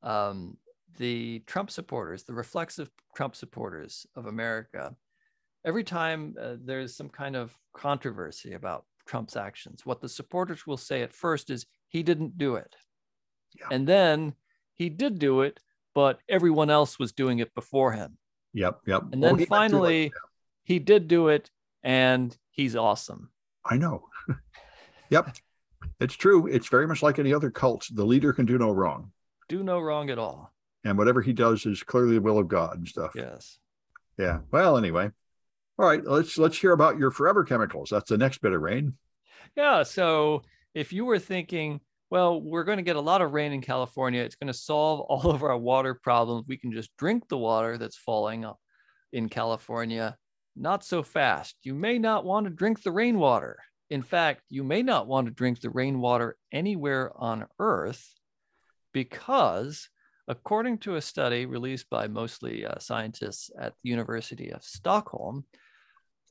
um, 0.01 0.57
the 0.97 1.39
Trump 1.45 1.71
supporters, 1.71 2.23
the 2.23 2.33
reflexive 2.33 2.89
Trump 3.15 3.35
supporters 3.35 4.05
of 4.15 4.25
America, 4.25 4.95
every 5.65 5.83
time 5.83 6.35
uh, 6.39 6.55
there's 6.63 6.95
some 6.95 7.09
kind 7.09 7.35
of 7.35 7.55
controversy 7.73 8.53
about 8.53 8.85
Trump's 9.05 9.35
actions, 9.35 9.85
what 9.85 10.01
the 10.01 10.09
supporters 10.09 10.65
will 10.67 10.77
say 10.77 11.01
at 11.01 11.13
first 11.13 11.49
is 11.49 11.65
he 11.87 12.03
didn't 12.03 12.37
do 12.37 12.55
it. 12.55 12.75
Yeah. 13.59 13.67
And 13.71 13.87
then 13.87 14.33
he 14.75 14.89
did 14.89 15.19
do 15.19 15.41
it, 15.41 15.59
but 15.95 16.19
everyone 16.29 16.69
else 16.69 16.99
was 16.99 17.11
doing 17.11 17.39
it 17.39 17.53
before 17.55 17.91
him. 17.91 18.17
Yep, 18.53 18.81
yep. 18.85 19.03
And 19.11 19.23
then 19.23 19.45
finally, 19.45 20.11
he 20.63 20.79
did 20.79 21.07
do 21.07 21.29
it 21.29 21.49
and 21.83 22.35
he's 22.51 22.75
awesome. 22.75 23.31
I 23.65 23.77
know. 23.77 24.05
yep. 25.09 25.35
It's 25.99 26.15
true. 26.15 26.47
It's 26.47 26.67
very 26.67 26.87
much 26.87 27.01
like 27.01 27.19
any 27.19 27.33
other 27.33 27.49
cult. 27.49 27.87
The 27.91 28.05
leader 28.05 28.33
can 28.33 28.45
do 28.45 28.57
no 28.57 28.71
wrong. 28.71 29.11
Do 29.47 29.63
no 29.63 29.79
wrong 29.79 30.09
at 30.09 30.19
all 30.19 30.51
and 30.83 30.97
whatever 30.97 31.21
he 31.21 31.33
does 31.33 31.65
is 31.65 31.83
clearly 31.83 32.15
the 32.15 32.21
will 32.21 32.39
of 32.39 32.47
God 32.47 32.77
and 32.77 32.87
stuff. 32.87 33.11
Yes. 33.15 33.59
Yeah. 34.17 34.39
Well, 34.51 34.77
anyway. 34.77 35.11
All 35.77 35.85
right, 35.85 36.03
let's 36.03 36.37
let's 36.37 36.57
hear 36.57 36.73
about 36.73 36.97
your 36.99 37.09
forever 37.09 37.45
chemicals. 37.45 37.89
That's 37.89 38.09
the 38.09 38.17
next 38.17 38.41
bit 38.41 38.51
of 38.51 38.61
rain. 38.61 38.95
Yeah. 39.55 39.83
So 39.83 40.41
if 40.73 40.91
you 40.91 41.05
were 41.05 41.19
thinking, 41.19 41.79
well, 42.09 42.41
we're 42.41 42.65
going 42.65 42.79
to 42.79 42.83
get 42.83 42.97
a 42.97 43.01
lot 43.01 43.21
of 43.21 43.33
rain 43.33 43.53
in 43.53 43.61
California, 43.61 44.21
it's 44.21 44.35
going 44.35 44.51
to 44.51 44.53
solve 44.53 44.99
all 45.01 45.31
of 45.31 45.43
our 45.43 45.57
water 45.57 45.93
problems. 45.93 46.45
We 46.47 46.57
can 46.57 46.73
just 46.73 46.95
drink 46.97 47.29
the 47.29 47.37
water 47.37 47.77
that's 47.77 47.95
falling 47.95 48.43
up 48.43 48.59
in 49.13 49.29
California. 49.29 50.17
Not 50.55 50.83
so 50.83 51.01
fast. 51.01 51.55
You 51.63 51.73
may 51.73 51.97
not 51.97 52.25
want 52.25 52.45
to 52.45 52.49
drink 52.49 52.83
the 52.83 52.91
rainwater. 52.91 53.59
In 53.89 54.01
fact, 54.01 54.41
you 54.49 54.63
may 54.63 54.83
not 54.83 55.07
want 55.07 55.27
to 55.27 55.33
drink 55.33 55.61
the 55.61 55.69
rainwater 55.69 56.35
anywhere 56.51 57.11
on 57.15 57.47
Earth 57.57 58.13
because 58.91 59.89
According 60.29 60.77
to 60.79 60.95
a 60.95 61.01
study 61.01 61.47
released 61.47 61.89
by 61.89 62.07
mostly 62.07 62.63
uh, 62.63 62.77
scientists 62.77 63.49
at 63.59 63.73
the 63.81 63.89
University 63.89 64.51
of 64.51 64.63
Stockholm, 64.63 65.43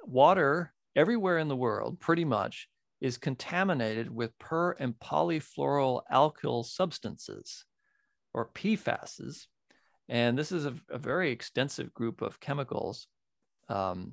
water 0.04 0.72
everywhere 0.94 1.38
in 1.38 1.48
the 1.48 1.56
world 1.56 1.98
pretty 1.98 2.24
much 2.24 2.68
is 3.00 3.18
contaminated 3.18 4.08
with 4.08 4.38
per 4.38 4.70
and 4.74 4.94
polyfluoroalkyl 5.00 6.64
substances 6.64 7.64
or 8.32 8.50
PFASs. 8.54 9.46
And 10.08 10.38
this 10.38 10.52
is 10.52 10.64
a, 10.64 10.76
a 10.90 10.98
very 10.98 11.32
extensive 11.32 11.92
group 11.92 12.22
of 12.22 12.38
chemicals, 12.38 13.08
um, 13.68 14.12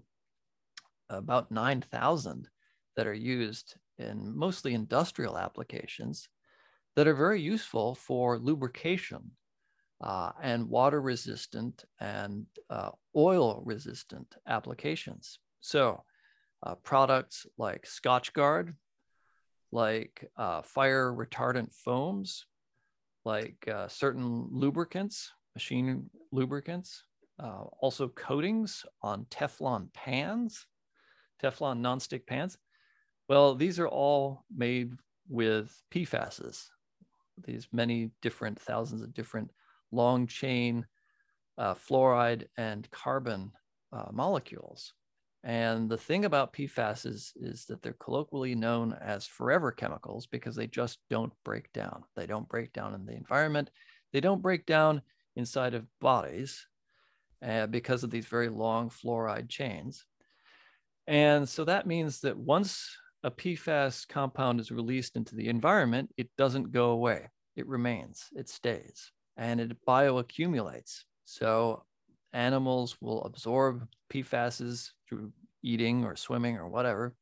about 1.12 1.52
9,000 1.52 2.50
that 2.96 3.06
are 3.06 3.14
used 3.14 3.76
in 4.00 4.36
mostly 4.36 4.74
industrial 4.74 5.38
applications 5.38 6.28
that 6.96 7.06
are 7.06 7.14
very 7.14 7.40
useful 7.40 7.94
for 7.94 8.40
lubrication 8.40 9.30
uh, 10.06 10.32
and 10.42 10.70
water 10.70 11.02
resistant 11.02 11.84
and 12.00 12.46
uh, 12.70 12.92
oil 13.16 13.64
resistant 13.66 14.36
applications. 14.48 15.40
So 15.62 16.04
uh, 16.62 16.76
products 16.76 17.48
like 17.58 17.86
Scotchgard, 17.88 18.76
like 19.72 20.30
uh, 20.38 20.62
fire 20.62 21.12
retardant 21.12 21.74
foams, 21.74 22.46
like 23.26 23.68
uh, 23.68 23.88
certain 23.88 24.48
lubricants, 24.52 25.32
machine 25.56 26.08
lubricants, 26.32 27.04
uh, 27.40 27.64
also 27.80 28.08
coatings 28.10 28.86
on 29.02 29.26
Teflon 29.32 29.92
pans, 29.92 30.68
Teflon 31.44 31.80
nonstick 31.80 32.28
pans. 32.28 32.60
Well, 33.28 33.56
these 33.56 33.80
are 33.80 33.88
all 33.88 34.46
made 34.56 34.94
with 35.28 35.76
PFASs, 35.92 36.68
these 37.44 37.68
many 37.74 38.12
different 38.22 38.60
thousands 38.60 39.02
of 39.02 39.12
different 39.16 39.50
long 39.92 40.28
chain 40.28 40.86
uh, 41.58 41.74
fluoride 41.74 42.46
and 42.58 42.90
carbon 42.92 43.52
uh, 43.92 44.12
molecules. 44.12 44.94
And 45.44 45.90
the 45.90 45.98
thing 45.98 46.26
about 46.26 46.54
PFAS 46.54 47.06
is, 47.06 47.32
is 47.36 47.66
that 47.66 47.84
they're 47.84 47.94
colloquially 47.94 48.56
known 48.56 48.94
as 49.00 49.28
forever 49.28 49.72
chemicals 49.72 50.26
because 50.26 50.56
they 50.56 50.66
just 50.66 50.98
don't 51.10 51.34
break 51.44 51.72
down. 51.72 52.04
They 52.16 52.26
don't 52.26 52.50
break 52.50 52.74
down 52.74 52.96
in 52.96 53.06
the 53.06 53.14
environment. 53.14 53.70
They 54.12 54.22
don't 54.22 54.42
break 54.42 54.66
down 54.66 55.04
inside 55.36 55.76
of 55.76 55.86
bodies 56.02 56.66
uh, 57.46 57.68
because 57.68 58.04
of 58.04 58.10
these 58.10 58.26
very 58.26 58.50
long 58.50 58.90
fluoride 58.90 59.48
chains. 59.48 60.04
And 61.06 61.48
so 61.48 61.64
that 61.66 61.86
means 61.86 62.22
that 62.22 62.36
once 62.36 62.98
a 63.24 63.30
PFAS 63.30 64.08
compound 64.08 64.60
is 64.60 64.72
released 64.72 65.16
into 65.16 65.36
the 65.36 65.50
environment, 65.50 66.10
it 66.18 66.30
doesn't 66.40 66.72
go 66.72 66.90
away. 66.90 67.30
It 67.56 67.68
remains, 67.68 68.30
it 68.36 68.50
stays 68.50 69.12
and 69.38 69.60
it 69.60 69.78
bioaccumulates. 69.88 71.02
So 71.26 71.84
animals 72.34 72.98
will 73.02 73.24
absorb 73.24 73.88
PFASs 74.12 74.92
through 75.08 75.32
eating 75.64 76.06
or 76.06 76.16
swimming 76.16 76.58
or 76.58 76.68
whatever. 76.68 77.16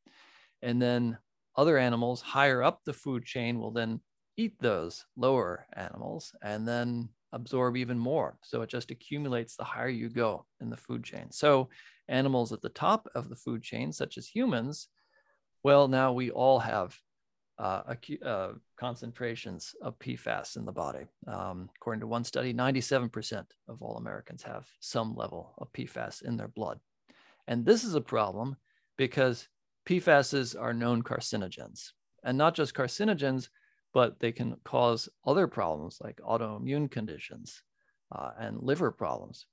And 0.62 0.82
then 0.82 1.18
other 1.56 1.78
animals 1.78 2.22
higher 2.22 2.64
up 2.64 2.82
the 2.86 2.94
food 2.94 3.26
chain 3.26 3.60
will 3.60 3.72
then 3.72 4.02
eat 4.38 4.56
those 4.60 5.06
lower 5.16 5.68
animals 5.74 6.34
and 6.42 6.68
then 6.68 7.10
absorb 7.32 7.78
even 7.78 7.98
more. 7.98 8.38
So 8.44 8.62
it 8.62 8.70
just 8.70 8.92
accumulates 8.92 9.56
the 9.56 9.64
higher 9.64 9.90
you 9.90 10.10
go 10.10 10.46
in 10.62 10.70
the 10.70 10.78
food 10.78 11.04
chain. 11.04 11.32
So 11.32 11.70
animals 12.08 12.52
at 12.52 12.62
the 12.62 12.70
top 12.70 13.08
of 13.16 13.30
the 13.30 13.36
food 13.36 13.64
chain, 13.64 13.92
such 13.92 14.18
as 14.18 14.28
humans, 14.28 14.88
well, 15.64 15.88
now 15.88 16.12
we 16.12 16.30
all 16.30 16.60
have 16.60 16.98
uh, 17.60 17.94
uh, 18.26 18.50
concentrations 18.78 19.76
of 19.82 20.00
PFAS 20.00 20.58
in 20.58 20.66
the 20.66 20.72
body. 20.72 21.06
Um, 21.28 21.70
according 21.76 22.02
to 22.02 22.08
one 22.08 22.24
study, 22.24 22.54
97% 22.54 23.46
of 23.68 23.82
all 23.82 23.98
Americans 23.98 24.44
have 24.44 24.68
some 24.80 25.16
level 25.16 25.54
of 25.58 25.72
PFAS 25.74 26.24
in 26.24 26.38
their 26.38 26.48
blood. 26.48 26.80
And 27.48 27.66
this 27.66 27.84
is 27.84 27.96
a 27.96 28.02
problem 28.02 28.58
because 28.98 29.48
PFASs 29.88 30.60
are 30.60 30.74
known 30.74 31.04
carcinogens, 31.04 31.92
and 32.24 32.38
not 32.38 32.56
just 32.56 32.74
carcinogens, 32.74 33.50
but 33.94 34.20
they 34.20 34.32
can 34.32 34.56
cause 34.64 35.10
other 35.26 35.48
problems 35.48 36.00
like 36.02 36.18
autoimmune 36.18 36.90
conditions 36.90 37.62
uh, 38.12 38.32
and 38.40 38.62
liver 38.62 38.92
problems. 38.92 39.46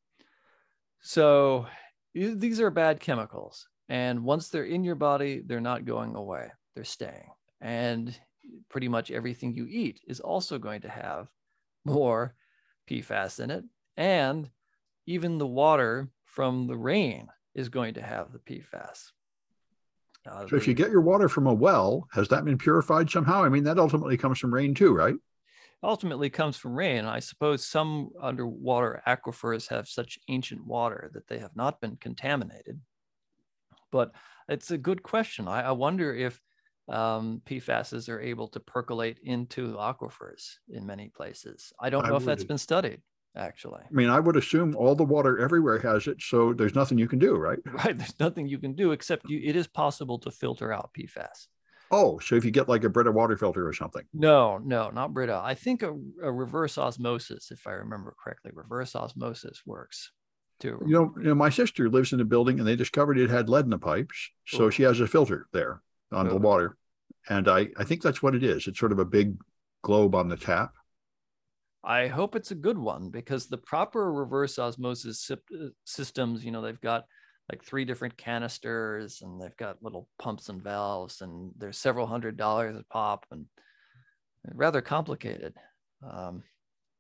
So 1.01 1.67
these 2.15 2.61
are 2.61 2.71
bad 2.71 3.01
chemicals. 3.01 3.67
And 3.89 4.25
once 4.25 4.49
they're 4.49 4.65
in 4.65 4.85
your 4.85 4.95
body, 4.95 5.43
they're 5.45 5.61
not 5.61 5.85
going 5.85 6.15
away, 6.15 6.53
they're 6.75 6.85
staying. 6.85 7.29
And 7.61 8.19
pretty 8.69 8.89
much 8.89 9.11
everything 9.11 9.55
you 9.55 9.67
eat 9.69 10.01
is 10.07 10.21
also 10.21 10.59
going 10.59 10.81
to 10.83 10.89
have 10.89 11.29
more 11.85 12.35
PFAS 12.89 13.41
in 13.41 13.51
it. 13.51 13.65
And 13.97 14.49
even 15.07 15.39
the 15.39 15.47
water 15.47 16.09
from 16.25 16.67
the 16.67 16.77
rain 16.77 17.29
is 17.55 17.69
going 17.69 17.95
to 17.95 18.03
have 18.03 18.33
the 18.33 18.39
PFAS. 18.39 19.13
Uh, 20.27 20.47
so, 20.47 20.57
if 20.57 20.69
you 20.69 20.75
get 20.75 20.91
your 20.91 21.01
water 21.01 21.29
from 21.29 21.47
a 21.47 21.55
well, 21.55 22.07
has 22.13 22.29
that 22.29 22.45
been 22.45 22.59
purified 22.59 23.11
somehow? 23.11 23.43
I 23.43 23.49
mean, 23.49 23.65
that 23.65 23.79
ultimately 23.79 24.17
comes 24.17 24.39
from 24.39 24.53
rain 24.53 24.75
too, 24.75 24.93
right? 24.93 25.15
Ultimately 25.83 26.29
comes 26.29 26.59
from 26.59 26.75
rain. 26.75 27.07
I 27.07 27.21
suppose 27.21 27.67
some 27.67 28.11
underwater 28.21 29.03
aquifers 29.07 29.69
have 29.69 29.89
such 29.89 30.19
ancient 30.29 30.67
water 30.67 31.11
that 31.15 31.27
they 31.27 31.39
have 31.39 31.57
not 31.57 31.81
been 31.81 31.97
contaminated. 31.97 32.81
But 33.91 34.13
it's 34.47 34.71
a 34.71 34.79
good 34.79 35.03
question. 35.03 35.49
I, 35.49 35.63
I 35.63 35.73
wonder 35.73 36.15
if 36.15 36.39
um, 36.91 37.41
PFASs 37.47 38.09
are 38.09 38.21
able 38.21 38.49
to 38.49 38.61
percolate 38.61 39.21
into 39.23 39.75
aquifers 39.75 40.57
in 40.69 40.85
many 40.85 41.09
places. 41.09 41.73
I 41.81 41.89
don't 41.89 42.07
know 42.07 42.15
I 42.15 42.17
if 42.17 42.25
that's 42.25 42.45
been 42.45 42.59
studied 42.59 43.01
actually. 43.37 43.83
I 43.83 43.93
mean, 43.93 44.11
I 44.11 44.19
would 44.19 44.37
assume 44.37 44.75
all 44.77 44.97
the 44.97 45.05
water 45.05 45.39
everywhere 45.39 45.79
has 45.79 46.09
it, 46.09 46.21
so 46.21 46.53
there's 46.53 46.75
nothing 46.75 46.99
you 46.99 47.07
can 47.07 47.21
do, 47.21 47.37
right? 47.37 47.59
Right. 47.73 47.97
There's 47.97 48.19
nothing 48.19 48.49
you 48.49 48.59
can 48.59 48.75
do 48.75 48.91
except 48.91 49.31
you, 49.31 49.41
it 49.43 49.55
is 49.55 49.69
possible 49.69 50.19
to 50.21 50.31
filter 50.31 50.73
out 50.73 50.91
PFAS. 50.99 51.47
Oh, 51.93 52.19
so 52.19 52.35
if 52.35 52.45
you 52.45 52.51
get 52.51 52.69
like 52.69 52.85
a 52.85 52.89
Brita 52.89 53.11
water 53.11 53.37
filter 53.37 53.67
or 53.67 53.73
something? 53.73 54.03
No, 54.13 54.59
no, 54.59 54.91
not 54.91 55.15
Brita. 55.15 55.41
I 55.43 55.55
think 55.55 55.83
a, 55.83 55.97
a 56.23 56.33
reverse 56.33 56.77
osmosis, 56.77 57.51
if 57.51 57.67
I 57.67 57.73
remember 57.73 58.15
correctly, 58.23 58.51
reverse 58.55 58.95
osmosis 58.95 59.63
works 59.65 60.13
too. 60.59 60.81
You 60.87 60.93
know, 60.93 61.15
you 61.19 61.29
know, 61.29 61.35
my 61.35 61.51
sister 61.51 61.89
lives 61.89 62.13
in 62.13 62.21
a 62.21 62.25
building 62.25 62.59
and 62.59 62.67
they 62.67 62.77
discovered 62.77 63.19
it 63.19 63.31
had 63.31 63.49
lead 63.49 63.65
in 63.65 63.71
the 63.71 63.79
pipes, 63.79 64.31
so 64.47 64.65
Ooh. 64.65 64.71
she 64.71 64.83
has 64.83 65.01
a 65.01 65.07
filter 65.07 65.47
there 65.53 65.83
on 66.13 66.29
the 66.29 66.37
water, 66.37 66.77
and 67.29 67.49
I 67.49 67.69
I 67.77 67.85
think 67.85 68.03
that's 68.03 68.23
what 68.23 68.35
it 68.35 68.43
is. 68.43 68.67
It's 68.67 68.79
sort 68.79 68.93
of 68.93 68.99
a 68.99 69.05
big 69.05 69.37
globe 69.83 70.15
on 70.15 70.29
the 70.29 70.37
tap 70.37 70.73
I 71.83 72.09
hope 72.09 72.37
it's 72.37 72.51
a 72.51 72.57
good 72.57 72.77
one 72.77 73.09
because 73.11 73.47
the 73.47 73.57
proper 73.57 74.13
reverse 74.13 74.59
osmosis 74.59 75.31
uh, 75.31 75.37
systems, 75.85 76.45
you 76.45 76.51
know, 76.51 76.61
they've 76.61 76.81
got 76.81 77.05
like 77.51 77.65
three 77.65 77.85
different 77.85 78.17
canisters 78.17 79.23
and 79.23 79.41
they've 79.41 79.57
got 79.57 79.83
little 79.83 80.07
pumps 80.19 80.51
and 80.51 80.63
valves 80.63 81.23
and 81.23 81.53
there's 81.57 81.79
several 81.79 82.07
hundred 82.07 82.37
dollars 82.37 82.77
a 82.77 82.85
pop 82.93 83.25
and 83.31 83.47
rather 84.53 84.83
complicated. 84.83 85.55
Um, 86.09 86.43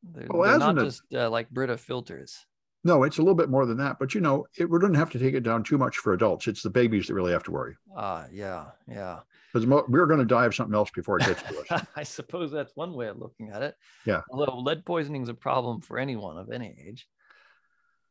they're, 0.02 0.26
well, 0.31 0.49
they're 0.49 0.59
not 0.59 0.83
just 0.83 1.02
uh, 1.14 1.29
like 1.29 1.50
Brita 1.50 1.76
filters. 1.76 2.47
No, 2.82 3.02
it's 3.02 3.18
a 3.18 3.20
little 3.20 3.34
bit 3.34 3.50
more 3.50 3.66
than 3.66 3.76
that, 3.78 3.99
but 3.99 4.14
you 4.14 4.22
know, 4.22 4.46
it 4.56 4.68
we 4.68 4.78
don't 4.78 4.94
have 4.94 5.10
to 5.10 5.18
take 5.18 5.34
it 5.34 5.42
down 5.42 5.62
too 5.62 5.76
much 5.76 5.99
for 5.99 6.14
adults. 6.14 6.49
It's 6.49 6.62
the 6.62 6.70
babies 6.70 7.06
that 7.06 7.14
really 7.14 7.32
have 7.32 7.42
to 7.44 7.50
worry. 7.50 7.76
Ah, 7.94 8.22
uh, 8.22 8.26
yeah, 8.32 8.66
yeah. 8.88 9.20
Because 9.52 9.66
we're 9.66 10.06
going 10.06 10.20
to 10.20 10.25
die 10.25 10.46
of 10.46 10.54
something 10.54 10.75
else 10.75 10.90
before 10.90 11.18
it 11.18 11.26
gets 11.26 11.42
to 11.42 11.75
us. 11.75 11.84
I 11.96 12.04
suppose 12.04 12.52
that's 12.52 12.75
one 12.76 12.94
way 12.94 13.08
of 13.08 13.18
looking 13.18 13.50
at 13.50 13.62
it. 13.62 13.75
Yeah. 14.06 14.22
Although 14.30 14.60
lead 14.60 14.87
poisoning 14.87 15.22
is 15.22 15.28
a 15.28 15.34
problem 15.34 15.80
for 15.80 15.99
anyone 15.99 16.38
of 16.38 16.52
any 16.52 16.75
age. 16.87 17.08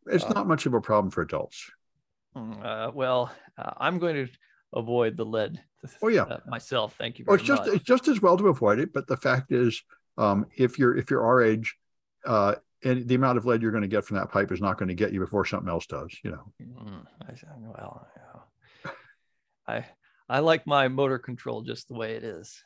It's 0.05 0.25
uh, 0.25 0.33
not 0.33 0.47
much 0.47 0.65
of 0.65 0.73
a 0.73 0.81
problem 0.81 1.11
for 1.11 1.21
adults. 1.21 1.71
Mm, 2.35 2.63
uh, 2.63 2.91
well, 2.93 3.31
uh, 3.57 3.71
I'm 3.77 3.99
going 3.99 4.27
to 4.27 4.27
avoid 4.73 5.17
the 5.17 5.25
lead. 5.25 5.61
Oh 6.01 6.09
yeah, 6.09 6.23
uh, 6.29 6.39
myself. 6.45 6.95
Thank 6.97 7.19
you. 7.19 7.25
oh, 7.27 7.33
it's 7.33 7.43
just 7.43 7.67
it's 7.67 7.83
just 7.83 8.07
as 8.07 8.21
well 8.21 8.37
to 8.37 8.49
avoid 8.49 8.79
it. 8.79 8.93
But 8.93 9.07
the 9.07 9.17
fact 9.17 9.51
is, 9.51 9.81
um, 10.17 10.45
if 10.55 10.77
you're 10.77 10.95
if 10.95 11.09
you're 11.09 11.25
our 11.25 11.41
age, 11.41 11.75
uh, 12.25 12.55
and 12.83 13.07
the 13.07 13.15
amount 13.15 13.37
of 13.37 13.45
lead 13.45 13.61
you're 13.61 13.71
going 13.71 13.81
to 13.81 13.87
get 13.87 14.05
from 14.05 14.17
that 14.17 14.31
pipe 14.31 14.51
is 14.51 14.61
not 14.61 14.77
going 14.77 14.89
to 14.89 14.95
get 14.95 15.13
you 15.13 15.19
before 15.19 15.45
something 15.45 15.69
else 15.69 15.85
does. 15.85 16.15
You 16.23 16.31
know. 16.31 16.53
Mm, 16.61 17.05
I, 17.27 17.33
well. 17.59 18.07
I 19.67 19.85
I 20.29 20.39
like 20.39 20.67
my 20.67 20.87
motor 20.87 21.17
control 21.17 21.61
just 21.61 21.87
the 21.87 21.95
way 21.95 22.13
it 22.13 22.23
is. 22.23 22.63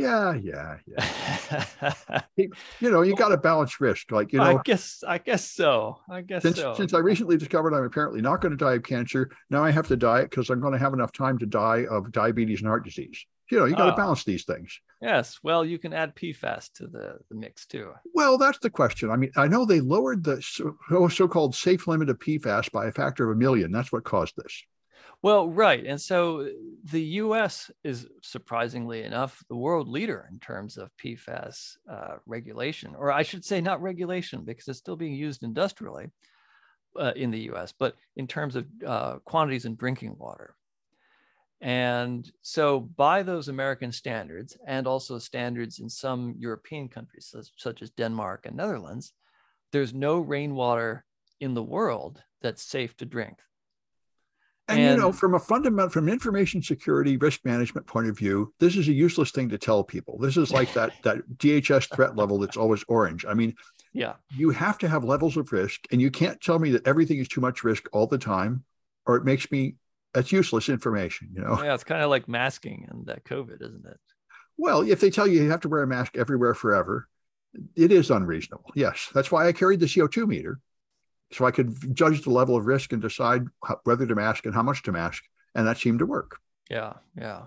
Yeah, 0.00 0.34
yeah, 0.34 0.76
yeah. 0.86 1.92
you 2.36 2.90
know, 2.90 3.02
you 3.02 3.14
got 3.14 3.28
to 3.28 3.36
balance 3.36 3.80
risk. 3.80 4.10
Like 4.10 4.32
you 4.32 4.38
know, 4.38 4.58
I 4.58 4.60
guess, 4.64 5.02
I 5.06 5.18
guess 5.18 5.48
so. 5.50 5.98
I 6.10 6.22
guess 6.22 6.42
since, 6.42 6.56
so. 6.56 6.74
Since 6.74 6.94
I 6.94 6.98
recently 6.98 7.36
discovered 7.36 7.74
I'm 7.74 7.84
apparently 7.84 8.20
not 8.20 8.40
going 8.40 8.52
to 8.52 8.56
die 8.56 8.74
of 8.74 8.82
cancer, 8.82 9.30
now 9.50 9.64
I 9.64 9.70
have 9.70 9.88
to 9.88 9.96
diet 9.96 10.30
because 10.30 10.50
I'm 10.50 10.60
going 10.60 10.72
to 10.72 10.78
have 10.78 10.94
enough 10.94 11.12
time 11.12 11.38
to 11.38 11.46
die 11.46 11.86
of 11.90 12.12
diabetes 12.12 12.60
and 12.60 12.68
heart 12.68 12.84
disease 12.84 13.24
you 13.50 13.58
know, 13.58 13.64
you 13.64 13.74
got 13.74 13.86
to 13.86 13.90
oh. 13.90 13.94
Ah. 13.94 13.96
balance 13.96 14.24
these 14.24 14.44
things. 14.44 14.80
Yes. 15.02 15.40
Well, 15.42 15.64
you 15.64 15.78
can 15.78 15.92
add 15.92 16.14
PFAS 16.14 16.72
to 16.74 16.86
the, 16.86 17.18
the 17.28 17.34
mix 17.34 17.66
too. 17.66 17.92
Well, 18.14 18.38
that's 18.38 18.58
the 18.58 18.70
question. 18.70 19.10
I 19.10 19.16
mean, 19.16 19.32
I 19.36 19.48
know 19.48 19.64
they 19.64 19.80
lowered 19.80 20.24
the 20.24 20.40
so, 20.42 21.28
called 21.28 21.54
safe 21.54 21.86
limit 21.86 22.10
of 22.10 22.18
PFAS 22.18 22.70
by 22.70 22.86
a 22.86 22.92
factor 22.92 23.30
of 23.30 23.36
a 23.36 23.38
million. 23.38 23.72
That's 23.72 23.92
what 23.92 24.04
caused 24.04 24.34
this. 24.36 24.62
Well, 25.22 25.50
right. 25.50 25.84
And 25.84 26.00
so 26.00 26.48
the 26.84 27.02
US 27.02 27.70
is 27.84 28.08
surprisingly 28.22 29.02
enough 29.02 29.42
the 29.48 29.56
world 29.56 29.86
leader 29.86 30.26
in 30.30 30.38
terms 30.38 30.78
of 30.78 30.90
PFAS 30.96 31.76
uh, 31.90 32.16
regulation, 32.26 32.94
or 32.96 33.12
I 33.12 33.22
should 33.22 33.44
say, 33.44 33.60
not 33.60 33.82
regulation, 33.82 34.44
because 34.44 34.66
it's 34.68 34.78
still 34.78 34.96
being 34.96 35.14
used 35.14 35.42
industrially 35.42 36.10
uh, 36.98 37.12
in 37.16 37.30
the 37.30 37.50
US, 37.52 37.72
but 37.78 37.96
in 38.16 38.26
terms 38.26 38.56
of 38.56 38.66
uh, 38.86 39.18
quantities 39.24 39.66
in 39.66 39.76
drinking 39.76 40.16
water. 40.18 40.54
And 41.60 42.30
so, 42.40 42.80
by 42.80 43.22
those 43.22 43.48
American 43.48 43.92
standards, 43.92 44.56
and 44.66 44.86
also 44.86 45.18
standards 45.18 45.78
in 45.78 45.90
some 45.90 46.34
European 46.38 46.88
countries, 46.88 47.28
such, 47.30 47.48
such 47.58 47.82
as 47.82 47.90
Denmark 47.90 48.46
and 48.46 48.56
Netherlands, 48.56 49.12
there's 49.70 49.92
no 49.92 50.20
rainwater 50.20 51.04
in 51.38 51.52
the 51.52 51.62
world 51.62 52.22
that's 52.40 52.62
safe 52.62 52.96
to 52.96 53.04
drink. 53.04 53.36
And, 54.70 54.80
and, 54.80 54.96
you 54.96 55.00
know, 55.00 55.12
from 55.12 55.34
a 55.34 55.38
fundamental, 55.38 55.90
from 55.90 56.08
information 56.08 56.62
security 56.62 57.16
risk 57.16 57.44
management 57.44 57.86
point 57.86 58.08
of 58.08 58.16
view, 58.16 58.54
this 58.60 58.76
is 58.76 58.88
a 58.88 58.92
useless 58.92 59.30
thing 59.30 59.48
to 59.48 59.58
tell 59.58 59.82
people. 59.82 60.18
This 60.18 60.36
is 60.36 60.52
like 60.52 60.72
that 60.74 60.92
that 61.02 61.18
DHS 61.36 61.94
threat 61.94 62.16
level 62.16 62.38
that's 62.38 62.56
always 62.56 62.84
orange. 62.88 63.24
I 63.26 63.34
mean, 63.34 63.54
yeah, 63.92 64.14
you 64.36 64.50
have 64.50 64.78
to 64.78 64.88
have 64.88 65.04
levels 65.04 65.36
of 65.36 65.52
risk, 65.52 65.86
and 65.90 66.00
you 66.00 66.10
can't 66.10 66.40
tell 66.40 66.58
me 66.58 66.70
that 66.70 66.86
everything 66.86 67.18
is 67.18 67.28
too 67.28 67.40
much 67.40 67.64
risk 67.64 67.88
all 67.92 68.06
the 68.06 68.18
time, 68.18 68.64
or 69.06 69.16
it 69.16 69.24
makes 69.24 69.50
me 69.50 69.74
that's 70.14 70.32
useless 70.32 70.68
information, 70.68 71.30
you 71.32 71.42
know. 71.42 71.62
Yeah, 71.62 71.74
it's 71.74 71.84
kind 71.84 72.02
of 72.02 72.10
like 72.10 72.28
masking 72.28 72.86
and 72.90 73.06
that 73.06 73.24
COVID, 73.24 73.62
isn't 73.62 73.86
it? 73.86 73.98
Well, 74.56 74.82
if 74.82 75.00
they 75.00 75.10
tell 75.10 75.26
you 75.26 75.42
you 75.42 75.50
have 75.50 75.60
to 75.60 75.68
wear 75.68 75.82
a 75.82 75.86
mask 75.86 76.16
everywhere 76.16 76.54
forever, 76.54 77.08
it 77.76 77.90
is 77.92 78.10
unreasonable. 78.10 78.70
Yes, 78.74 79.08
that's 79.14 79.30
why 79.30 79.46
I 79.46 79.52
carried 79.52 79.80
the 79.80 79.86
CO2 79.86 80.26
meter, 80.26 80.60
so 81.32 81.44
I 81.44 81.50
could 81.50 81.94
judge 81.94 82.22
the 82.22 82.30
level 82.30 82.56
of 82.56 82.66
risk 82.66 82.92
and 82.92 83.00
decide 83.00 83.46
how, 83.64 83.80
whether 83.84 84.06
to 84.06 84.14
mask 84.14 84.46
and 84.46 84.54
how 84.54 84.62
much 84.62 84.82
to 84.84 84.92
mask, 84.92 85.24
and 85.54 85.66
that 85.66 85.78
seemed 85.78 86.00
to 86.00 86.06
work. 86.06 86.38
Yeah, 86.68 86.94
yeah. 87.16 87.42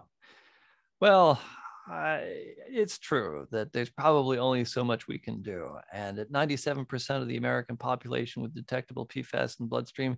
Well, 0.99 1.41
I, 1.87 2.53
it's 2.69 2.97
true 2.97 3.47
that 3.51 3.73
there's 3.73 3.89
probably 3.89 4.37
only 4.37 4.63
so 4.65 4.83
much 4.83 5.07
we 5.07 5.17
can 5.17 5.41
do, 5.41 5.77
and 5.91 6.19
at 6.19 6.31
97% 6.31 7.21
of 7.21 7.27
the 7.27 7.37
American 7.37 7.77
population 7.77 8.41
with 8.41 8.55
detectable 8.55 9.05
PFAS 9.05 9.59
in 9.59 9.67
bloodstream, 9.67 10.17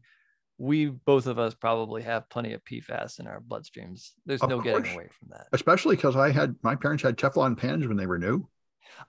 we 0.58 0.86
both 0.86 1.28
of 1.28 1.39
us 1.39 1.54
probably 1.54 2.01
have 2.04 2.30
plenty 2.30 2.54
of 2.54 2.63
PFAS 2.63 3.19
in 3.19 3.28
our 3.28 3.41
bloodstreams. 3.41 4.12
There's 4.25 4.41
of 4.41 4.49
no 4.49 4.62
course. 4.62 4.84
getting 4.84 4.93
away 4.93 5.08
from 5.19 5.30
that. 5.32 5.47
Especially 5.51 5.95
because 5.95 6.15
I 6.15 6.32
had 6.32 6.56
my 6.62 6.75
parents 6.75 7.04
had 7.04 7.17
Teflon 7.17 7.58
pans 7.58 7.88
when 7.88 7.97
they 7.97 8.06
were 8.06 8.19
new. 8.19 8.47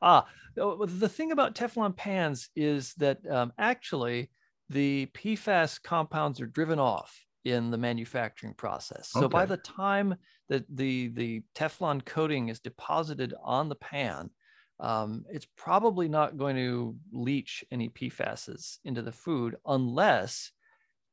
Ah, 0.03 0.27
the 0.57 1.09
thing 1.09 1.33
about 1.33 1.55
Teflon 1.55 1.95
pans 1.95 2.49
is 2.57 2.95
that 2.95 3.19
um, 3.31 3.53
actually 3.59 4.31
the 4.69 5.07
PFAS 5.15 5.83
compounds 5.83 6.41
are 6.41 6.47
driven 6.47 6.79
off 6.79 7.25
in 7.45 7.71
the 7.71 7.79
manufacturing 7.79 8.55
process. 8.55 9.11
So 9.11 9.25
okay. 9.25 9.33
by 9.33 9.47
the 9.47 9.57
time 9.57 10.17
that 10.49 10.65
the 10.69 11.09
the 11.09 11.43
Teflon 11.55 12.05
coating 12.05 12.49
is 12.49 12.59
deposited 12.59 13.35
on 13.43 13.69
the 13.69 13.77
pan, 13.77 14.31
um, 14.81 15.25
it's 15.31 15.47
probably 15.57 16.09
not 16.09 16.37
going 16.37 16.57
to 16.57 16.97
leach 17.13 17.65
any 17.71 17.89
PFASs 17.89 18.79
into 18.85 19.03
the 19.03 19.13
food 19.13 19.57
unless 19.65 20.51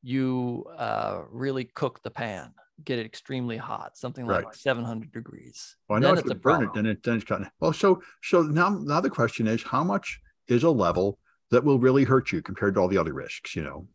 you 0.02 0.66
uh, 0.76 1.22
really 1.30 1.64
cook 1.64 2.02
the 2.02 2.10
pan, 2.10 2.52
get 2.84 2.98
it 2.98 3.06
extremely 3.06 3.56
hot, 3.56 3.96
something 3.96 4.26
like 4.26 4.44
right. 4.44 4.54
700 4.54 5.12
degrees. 5.12 5.76
Well, 5.88 5.96
I 5.96 6.00
know 6.00 6.14
then 6.14 6.18
if 6.18 6.24
you 6.24 6.34
burn 6.34 6.64
it, 6.64 6.70
then 6.74 6.86
it 6.86 7.02
then 7.04 7.16
it's 7.16 7.24
kind 7.24 7.44
of 7.44 7.50
well. 7.60 7.72
So 7.72 8.02
so 8.22 8.42
now 8.42 8.70
now 8.70 9.00
the 9.00 9.10
question 9.10 9.46
is, 9.46 9.62
how 9.62 9.84
much 9.84 10.20
is 10.48 10.64
a 10.64 10.70
level 10.70 11.18
that 11.50 11.64
will 11.64 11.78
really 11.78 12.04
hurt 12.04 12.32
you 12.32 12.42
compared 12.42 12.74
to 12.74 12.80
all 12.80 12.88
the 12.88 12.98
other 12.98 13.12
risks? 13.12 13.54
You 13.56 13.64
know, 13.64 13.86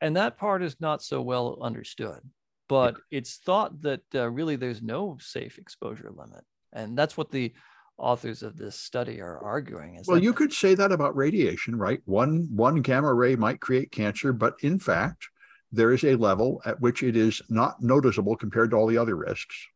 and 0.00 0.16
that 0.16 0.38
part 0.38 0.62
is 0.62 0.76
not 0.80 1.02
so 1.02 1.22
well 1.22 1.58
understood. 1.62 2.20
But 2.68 2.96
yeah. 3.10 3.18
it's 3.18 3.36
thought 3.36 3.80
that 3.82 4.02
uh, 4.14 4.30
really 4.30 4.56
there's 4.56 4.82
no 4.82 5.16
safe 5.20 5.58
exposure 5.58 6.10
limit, 6.14 6.44
and 6.72 6.96
that's 6.98 7.16
what 7.16 7.30
the 7.30 7.54
authors 7.96 8.42
of 8.42 8.56
this 8.56 8.78
study 8.78 9.20
are 9.20 9.38
arguing. 9.38 9.96
Is 9.96 10.06
well, 10.06 10.22
you 10.22 10.32
could 10.32 10.52
say 10.52 10.74
that 10.74 10.92
about 10.92 11.16
radiation, 11.16 11.76
right? 11.76 12.00
One 12.04 12.48
one 12.50 12.82
gamma 12.82 13.12
ray 13.12 13.36
might 13.36 13.60
create 13.60 13.90
cancer, 13.90 14.32
but 14.32 14.54
in 14.62 14.78
fact, 14.78 15.28
there 15.72 15.92
is 15.92 16.04
a 16.04 16.16
level 16.16 16.62
at 16.64 16.80
which 16.80 17.02
it 17.02 17.16
is 17.16 17.42
not 17.48 17.82
noticeable 17.82 18.36
compared 18.36 18.70
to 18.70 18.76
all 18.76 18.86
the 18.86 18.98
other 18.98 19.16
risks. 19.16 19.66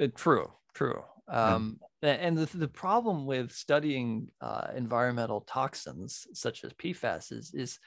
Uh, 0.00 0.08
true, 0.14 0.50
true. 0.74 1.02
Um, 1.28 1.78
and 2.08 2.36
the, 2.36 2.46
the 2.56 2.68
problem 2.68 3.26
with 3.26 3.52
studying 3.52 4.28
uh, 4.40 4.68
environmental 4.74 5.42
toxins 5.42 6.26
such 6.32 6.64
as 6.64 6.72
PFAS 6.74 7.32
is, 7.32 7.52
is 7.54 7.78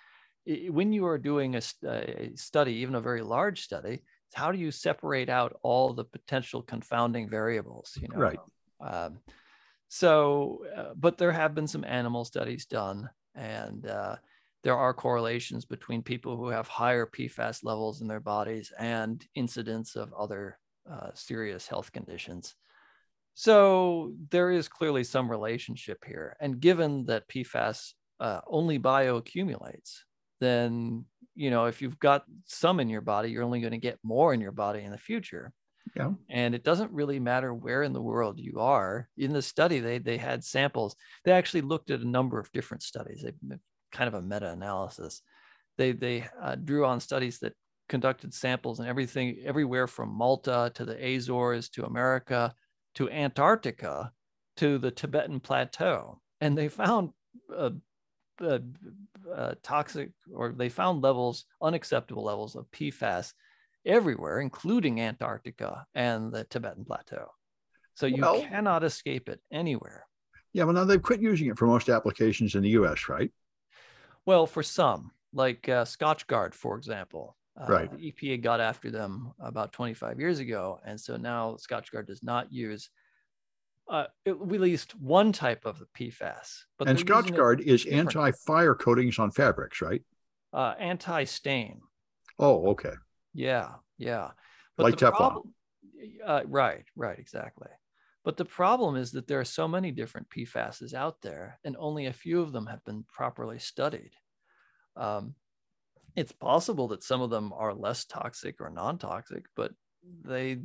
when 0.70 0.92
you 0.94 1.06
are 1.06 1.18
doing 1.18 1.56
a, 1.56 1.62
a, 1.86 2.32
study, 2.36 2.74
even 2.74 2.96
a 2.96 3.02
very 3.02 3.22
large 3.22 3.62
study, 3.62 4.02
how 4.34 4.52
do 4.52 4.58
you 4.58 4.72
separate 4.72 5.30
out 5.30 5.58
all 5.64 5.94
the 5.94 6.04
potential 6.04 6.62
confounding 6.62 7.30
variables? 7.30 7.98
You 8.02 8.08
know, 8.10 8.18
right. 8.18 8.40
Um, 8.82 9.20
so, 9.90 10.64
uh, 10.76 10.94
but 10.96 11.18
there 11.18 11.32
have 11.32 11.56
been 11.56 11.68
some 11.68 11.84
animal 11.84 12.24
studies 12.24 12.66
done, 12.66 13.10
and 13.36 13.88
uh, 13.88 14.18
there 14.64 14.78
are 14.78 14.94
correlations 14.94 15.66
between 15.66 16.04
people 16.04 16.38
who 16.38 16.50
have 16.50 16.68
higher 16.68 17.08
PFAS 17.08 17.64
levels 17.64 18.02
in 18.02 18.08
their 18.08 18.20
bodies 18.20 18.72
and 18.78 19.26
incidence 19.36 19.96
of 19.96 20.14
other 20.14 20.60
uh, 20.90 21.10
serious 21.14 21.68
health 21.68 21.92
conditions. 21.92 22.56
So 23.40 24.12
there 24.32 24.52
is 24.52 24.68
clearly 24.68 25.06
some 25.06 25.32
relationship 25.32 26.04
here. 26.06 26.36
And 26.42 26.60
given 26.60 27.06
that 27.06 27.30
PFAS 27.30 27.94
uh, 28.20 28.42
only 28.46 28.78
bioaccumulates, 28.78 30.00
then 30.42 31.06
you 31.36 31.50
know 31.50 31.64
if 31.64 31.82
you've 31.82 31.98
got 32.00 32.26
some 32.44 32.82
in 32.82 32.90
your 32.90 33.00
body, 33.00 33.30
you're 33.32 33.46
only 33.46 33.62
going 33.62 33.72
to 33.72 33.78
get 33.78 33.98
more 34.04 34.34
in 34.34 34.42
your 34.42 34.52
body 34.52 34.82
in 34.82 34.92
the 34.92 34.98
future. 34.98 35.54
Yeah. 35.96 36.12
And 36.30 36.54
it 36.54 36.66
doesn't 36.66 36.92
really 36.92 37.18
matter 37.18 37.54
where 37.54 37.84
in 37.84 37.94
the 37.94 38.02
world 38.02 38.42
you 38.42 38.60
are. 38.60 39.08
In 39.16 39.32
the 39.32 39.42
study, 39.42 39.80
they 39.80 40.00
they 40.00 40.18
had 40.18 40.44
samples. 40.44 40.98
They 41.24 41.32
actually 41.32 41.62
looked 41.62 41.92
at 41.92 42.02
a 42.02 42.16
number 42.18 42.40
of 42.40 42.52
different 42.52 42.84
studies. 42.84 43.24
They 43.24 43.32
kind 43.94 44.10
of 44.10 44.16
a 44.16 44.22
meta-analysis. 44.22 45.22
They 45.78 45.94
they 45.94 46.28
uh, 46.42 46.56
drew 46.56 46.86
on 46.86 47.00
studies 47.00 47.40
that 47.40 47.54
conducted 47.88 48.34
samples 48.34 48.80
and 48.80 48.90
everything 48.90 49.38
everywhere 49.46 49.88
from 49.88 50.10
Malta 50.10 50.74
to 50.76 50.84
the 50.84 50.98
Azores 51.16 51.70
to 51.70 51.86
America 51.86 52.54
to 52.96 53.10
Antarctica 53.10 54.12
to 54.58 54.78
the 54.78 54.92
Tibetan 54.92 55.40
plateau. 55.40 56.20
And 56.42 56.58
they 56.58 56.68
found 56.68 57.12
uh, 57.56 57.72
uh, 58.42 58.60
uh, 59.34 59.54
toxic, 59.64 60.12
or 60.34 60.54
they 60.54 60.70
found 60.70 61.02
levels, 61.02 61.46
unacceptable 61.62 62.24
levels 62.24 62.56
of 62.56 62.70
PFAS 62.72 63.34
everywhere, 63.86 64.40
including 64.40 65.02
Antarctica 65.02 65.86
and 65.94 66.32
the 66.32 66.44
Tibetan 66.46 66.86
plateau. 66.86 67.28
So 67.96 68.06
you 68.06 68.22
well, 68.22 68.42
cannot 68.42 68.84
escape 68.84 69.30
it 69.30 69.42
anywhere. 69.52 70.06
Yeah, 70.54 70.64
well, 70.64 70.74
now 70.74 70.86
they've 70.86 71.02
quit 71.02 71.22
using 71.22 71.48
it 71.48 71.58
for 71.58 71.68
most 71.68 71.90
applications 71.90 72.56
in 72.56 72.64
the 72.64 72.70
US, 72.70 73.10
right? 73.10 73.32
Well, 74.26 74.48
for 74.48 74.64
some, 74.64 75.12
like 75.34 75.68
uh, 75.70 75.86
Scotchgard, 75.86 76.54
for 76.54 76.78
example. 76.78 77.36
Uh, 77.60 77.66
right. 77.68 77.92
The 77.92 78.12
EPA 78.12 78.42
got 78.42 78.62
after 78.62 78.90
them 78.90 79.34
about 79.40 79.74
25 79.74 80.20
years 80.20 80.40
ago. 80.40 80.80
And 80.86 81.00
so 81.00 81.18
now 81.18 81.58
Scotchgard 81.60 82.08
does 82.08 82.24
not 82.24 82.52
use 82.54 82.90
uh, 83.90 84.06
at 84.26 84.48
least 84.48 84.96
one 85.00 85.32
type 85.32 85.66
of 85.66 85.80
the 85.80 85.88
PFAS. 85.98 86.64
But 86.78 86.88
and 86.88 86.98
Scotchgard 86.98 87.62
is 87.62 87.86
anti-fire 87.86 88.76
coatings 88.76 89.20
on 89.20 89.32
fabrics, 89.32 89.82
right? 89.82 90.04
Uh, 90.54 90.76
anti-stain. 90.80 91.82
Oh, 92.38 92.68
okay. 92.70 92.94
Yeah, 93.34 93.70
yeah. 93.98 94.30
But 94.78 94.84
like 94.84 94.96
Teflon. 94.96 95.16
Problem, 95.16 95.54
uh, 96.26 96.42
right, 96.46 96.86
right, 96.96 97.20
exactly. 97.20 97.68
But 98.24 98.38
the 98.38 98.46
problem 98.46 98.96
is 98.96 99.12
that 99.12 99.28
there 99.28 99.40
are 99.40 99.46
so 99.46 99.68
many 99.68 99.92
different 99.92 100.30
PFASs 100.30 100.94
out 100.94 101.22
there, 101.22 101.60
and 101.64 101.76
only 101.80 102.06
a 102.06 102.14
few 102.14 102.42
of 102.42 102.52
them 102.52 102.68
have 102.68 102.84
been 102.86 103.04
properly 103.08 103.60
studied. 103.60 104.12
Um, 104.96 105.36
it's 106.20 106.34
possible 106.34 106.90
that 106.90 107.02
some 107.02 107.22
of 107.22 107.30
them 107.30 107.54
are 107.56 107.74
less 107.74 108.04
toxic 108.04 108.60
or 108.60 108.70
non-toxic, 108.70 109.46
but 109.56 109.72
they 110.26 110.58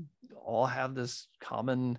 all 0.45 0.67
have 0.67 0.97
this 0.97 1.29
common 1.41 1.97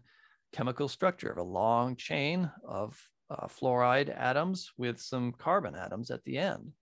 chemical 0.51 0.89
structure 0.89 1.29
of 1.29 1.37
a 1.37 1.43
long 1.43 1.95
chain 1.95 2.51
of 2.67 3.01
uh, 3.29 3.47
fluoride 3.47 4.13
atoms 4.13 4.73
with 4.77 4.99
some 4.99 5.31
carbon 5.31 5.73
atoms 5.73 6.11
at 6.11 6.21
the 6.25 6.37
end. 6.37 6.73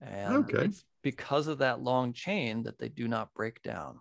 And 0.00 0.36
okay. 0.36 0.64
it's 0.64 0.82
because 1.02 1.46
of 1.46 1.58
that 1.58 1.82
long 1.82 2.14
chain 2.14 2.62
that 2.62 2.78
they 2.78 2.88
do 2.88 3.06
not 3.06 3.34
break 3.34 3.62
down. 3.62 3.98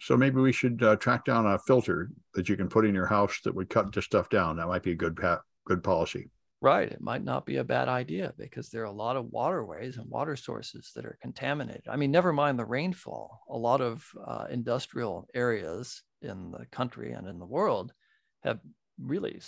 So 0.00 0.16
maybe 0.16 0.40
we 0.40 0.52
should 0.52 0.80
uh, 0.80 0.94
track 0.94 1.24
down 1.24 1.44
a 1.44 1.58
filter 1.58 2.10
that 2.34 2.48
you 2.48 2.56
can 2.56 2.68
put 2.68 2.86
in 2.86 2.94
your 2.94 3.06
house 3.06 3.40
that 3.42 3.54
would 3.54 3.68
cut 3.68 3.92
this 3.92 4.04
stuff 4.04 4.28
down. 4.28 4.56
That 4.56 4.68
might 4.68 4.84
be 4.84 4.92
a 4.92 4.96
good 4.96 5.16
pa- 5.16 5.42
good 5.66 5.82
policy. 5.82 6.30
Right. 6.62 6.92
It 6.92 7.00
might 7.00 7.24
not 7.24 7.46
be 7.46 7.56
a 7.56 7.64
bad 7.64 7.88
idea 7.88 8.34
because 8.36 8.68
there 8.68 8.82
are 8.82 8.86
a 8.86 8.92
lot 8.92 9.16
of 9.16 9.30
waterways 9.30 9.96
and 9.96 10.10
water 10.10 10.36
sources 10.36 10.92
that 10.94 11.06
are 11.06 11.18
contaminated. 11.22 11.84
I 11.88 11.96
mean, 11.96 12.10
never 12.10 12.34
mind 12.34 12.58
the 12.58 12.66
rainfall. 12.66 13.40
A 13.48 13.56
lot 13.56 13.80
of 13.80 14.06
uh, 14.22 14.44
industrial 14.50 15.26
areas 15.34 16.02
in 16.20 16.50
the 16.50 16.66
country 16.66 17.12
and 17.12 17.26
in 17.26 17.38
the 17.38 17.46
world 17.46 17.94
have 18.42 18.60
really 18.98 19.40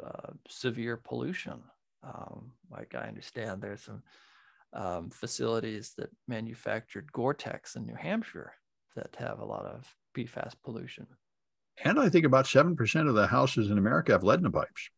uh, 0.00 0.32
severe 0.48 0.96
pollution. 0.96 1.60
Um, 2.04 2.52
like 2.70 2.94
I 2.94 3.08
understand, 3.08 3.60
there's 3.60 3.82
some 3.82 4.02
um, 4.72 5.10
facilities 5.10 5.94
that 5.98 6.10
manufactured 6.28 7.12
Gore-Tex 7.12 7.74
in 7.74 7.84
New 7.84 7.96
Hampshire 7.96 8.52
that 8.94 9.16
have 9.18 9.40
a 9.40 9.44
lot 9.44 9.66
of 9.66 9.92
PFAS 10.16 10.52
pollution. 10.64 11.08
And 11.82 11.98
I 11.98 12.08
think 12.08 12.26
about 12.26 12.44
7% 12.44 13.08
of 13.08 13.14
the 13.14 13.26
houses 13.26 13.70
in 13.70 13.78
America 13.78 14.12
have 14.12 14.22
lead 14.22 14.38
in 14.38 14.44
the 14.44 14.50
pipes. 14.50 14.90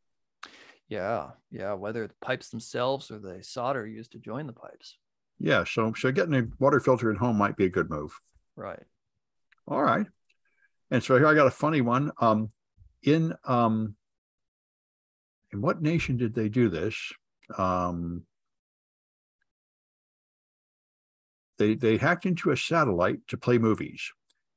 Yeah, 0.93 1.31
yeah. 1.51 1.73
Whether 1.73 2.07
the 2.07 2.15
pipes 2.21 2.51
themselves 2.51 3.11
or 3.11 3.19
the 3.19 3.43
solder 3.43 3.87
used 3.87 4.13
to 4.13 4.19
join 4.19 4.47
the 4.47 4.53
pipes. 4.53 4.99
Yeah, 5.39 5.65
so 5.65 5.95
so 5.97 6.13
getting 6.13 6.35
a 6.35 6.47
water 6.59 6.81
filter 6.81 7.11
at 7.11 7.17
home 7.17 7.39
might 7.39 7.57
be 7.57 7.65
a 7.65 7.71
good 7.71 7.89
move. 7.89 8.13
Right. 8.57 8.83
All 9.67 9.83
right. 9.83 10.05
And 10.91 11.03
so 11.03 11.17
here 11.17 11.27
I 11.27 11.33
got 11.33 11.47
a 11.47 11.51
funny 11.51 11.81
one. 11.81 12.13
Um, 12.21 12.51
in 13.03 13.33
um, 13.47 13.97
in 15.51 15.63
what 15.63 15.81
nation 15.81 16.19
did 16.19 16.35
they 16.35 16.51
do 16.51 16.69
this? 16.69 16.95
Um, 17.57 18.25
they 21.57 21.75
they 21.75 21.97
hacked 21.97 22.27
into 22.27 22.51
a 22.51 22.57
satellite 22.57 23.27
to 23.29 23.39
play 23.39 23.57
movies. 23.57 24.13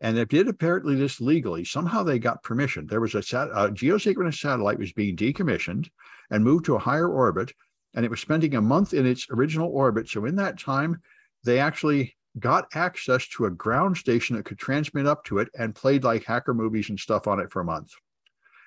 And 0.05 0.15
they 0.15 0.25
did 0.25 0.47
apparently 0.47 0.93
this 0.93 1.19
legally. 1.19 1.65
Somehow 1.65 2.03
they 2.03 2.19
got 2.19 2.43
permission. 2.43 2.85
There 2.85 3.01
was 3.01 3.15
a, 3.15 3.23
sat- 3.23 3.49
a 3.49 3.71
geosynchronous 3.71 4.39
satellite 4.39 4.77
was 4.77 4.93
being 4.93 5.15
decommissioned 5.15 5.89
and 6.29 6.43
moved 6.43 6.65
to 6.65 6.75
a 6.75 6.79
higher 6.79 7.09
orbit, 7.09 7.51
and 7.95 8.05
it 8.05 8.11
was 8.11 8.19
spending 8.19 8.53
a 8.53 8.61
month 8.61 8.93
in 8.93 9.07
its 9.07 9.25
original 9.31 9.67
orbit. 9.71 10.07
So 10.07 10.25
in 10.25 10.35
that 10.35 10.59
time, 10.59 11.01
they 11.43 11.57
actually 11.57 12.15
got 12.37 12.67
access 12.75 13.27
to 13.29 13.45
a 13.45 13.49
ground 13.49 13.97
station 13.97 14.35
that 14.35 14.45
could 14.45 14.59
transmit 14.59 15.07
up 15.07 15.23
to 15.23 15.39
it 15.39 15.49
and 15.57 15.73
played 15.73 16.03
like 16.03 16.23
hacker 16.23 16.53
movies 16.53 16.89
and 16.89 16.99
stuff 16.99 17.25
on 17.25 17.39
it 17.39 17.51
for 17.51 17.63
a 17.63 17.65
month. 17.65 17.91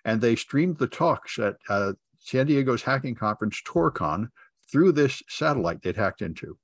And 0.05 0.21
they 0.21 0.35
streamed 0.35 0.79
the 0.79 0.89
talks 0.89 1.39
at 1.39 1.55
uh, 1.69 1.93
San 2.19 2.47
Diego's 2.47 2.83
hacking 2.83 3.15
conference, 3.15 3.63
ToorCon, 3.65 4.27
through 4.73 4.91
this 4.91 5.23
satellite 5.29 5.83
they'd 5.83 5.95
hacked 5.95 6.21
into. 6.21 6.59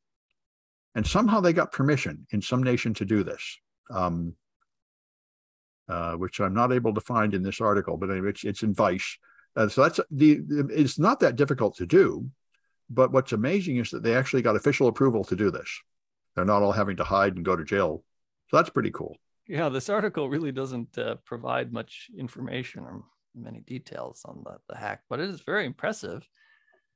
And 0.96 1.06
somehow 1.06 1.38
they 1.38 1.52
got 1.52 1.70
permission 1.70 2.26
in 2.32 2.42
some 2.42 2.64
nation 2.64 2.92
to 2.94 3.04
do 3.04 3.22
this. 3.22 3.56
Um, 3.88 4.34
uh, 5.88 6.14
which 6.14 6.40
I'm 6.40 6.54
not 6.54 6.72
able 6.72 6.94
to 6.94 7.00
find 7.00 7.34
in 7.34 7.42
this 7.42 7.60
article, 7.60 7.96
but 7.96 8.10
anyway, 8.10 8.30
it's, 8.30 8.44
it's 8.44 8.62
in 8.62 8.74
Vice. 8.74 9.18
Uh, 9.56 9.68
so 9.68 9.82
that's 9.82 10.00
the, 10.10 10.40
it's 10.70 10.98
not 10.98 11.20
that 11.20 11.36
difficult 11.36 11.76
to 11.76 11.86
do, 11.86 12.28
but 12.90 13.12
what's 13.12 13.32
amazing 13.32 13.76
is 13.76 13.90
that 13.90 14.02
they 14.02 14.14
actually 14.14 14.42
got 14.42 14.56
official 14.56 14.88
approval 14.88 15.24
to 15.24 15.36
do 15.36 15.50
this. 15.50 15.68
They're 16.34 16.44
not 16.44 16.62
all 16.62 16.72
having 16.72 16.96
to 16.96 17.04
hide 17.04 17.36
and 17.36 17.44
go 17.44 17.54
to 17.54 17.64
jail. 17.64 18.04
So 18.50 18.56
that's 18.56 18.70
pretty 18.70 18.90
cool. 18.90 19.16
Yeah, 19.46 19.68
this 19.68 19.88
article 19.88 20.28
really 20.28 20.52
doesn't 20.52 20.96
uh, 20.98 21.16
provide 21.24 21.72
much 21.72 22.10
information 22.18 22.82
or 22.82 23.04
many 23.34 23.60
details 23.60 24.22
on 24.24 24.42
the, 24.44 24.56
the 24.68 24.76
hack, 24.76 25.02
but 25.08 25.20
it 25.20 25.28
is 25.28 25.40
very 25.40 25.66
impressive. 25.66 26.26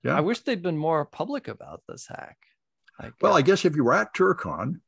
Yeah. 0.03 0.17
I 0.17 0.21
wish 0.21 0.41
they'd 0.41 0.63
been 0.63 0.79
more 0.79 1.05
public 1.05 1.49
about 1.49 1.83
this 1.89 2.07
hack. 2.09 2.39
Like, 3.01 3.13
well, 3.21 3.37
I 3.37 3.43
guess 3.43 3.65
if 3.65 3.77
you 3.77 3.85
were 3.85 3.95
at 3.95 4.15
ToorCon, 4.15 4.81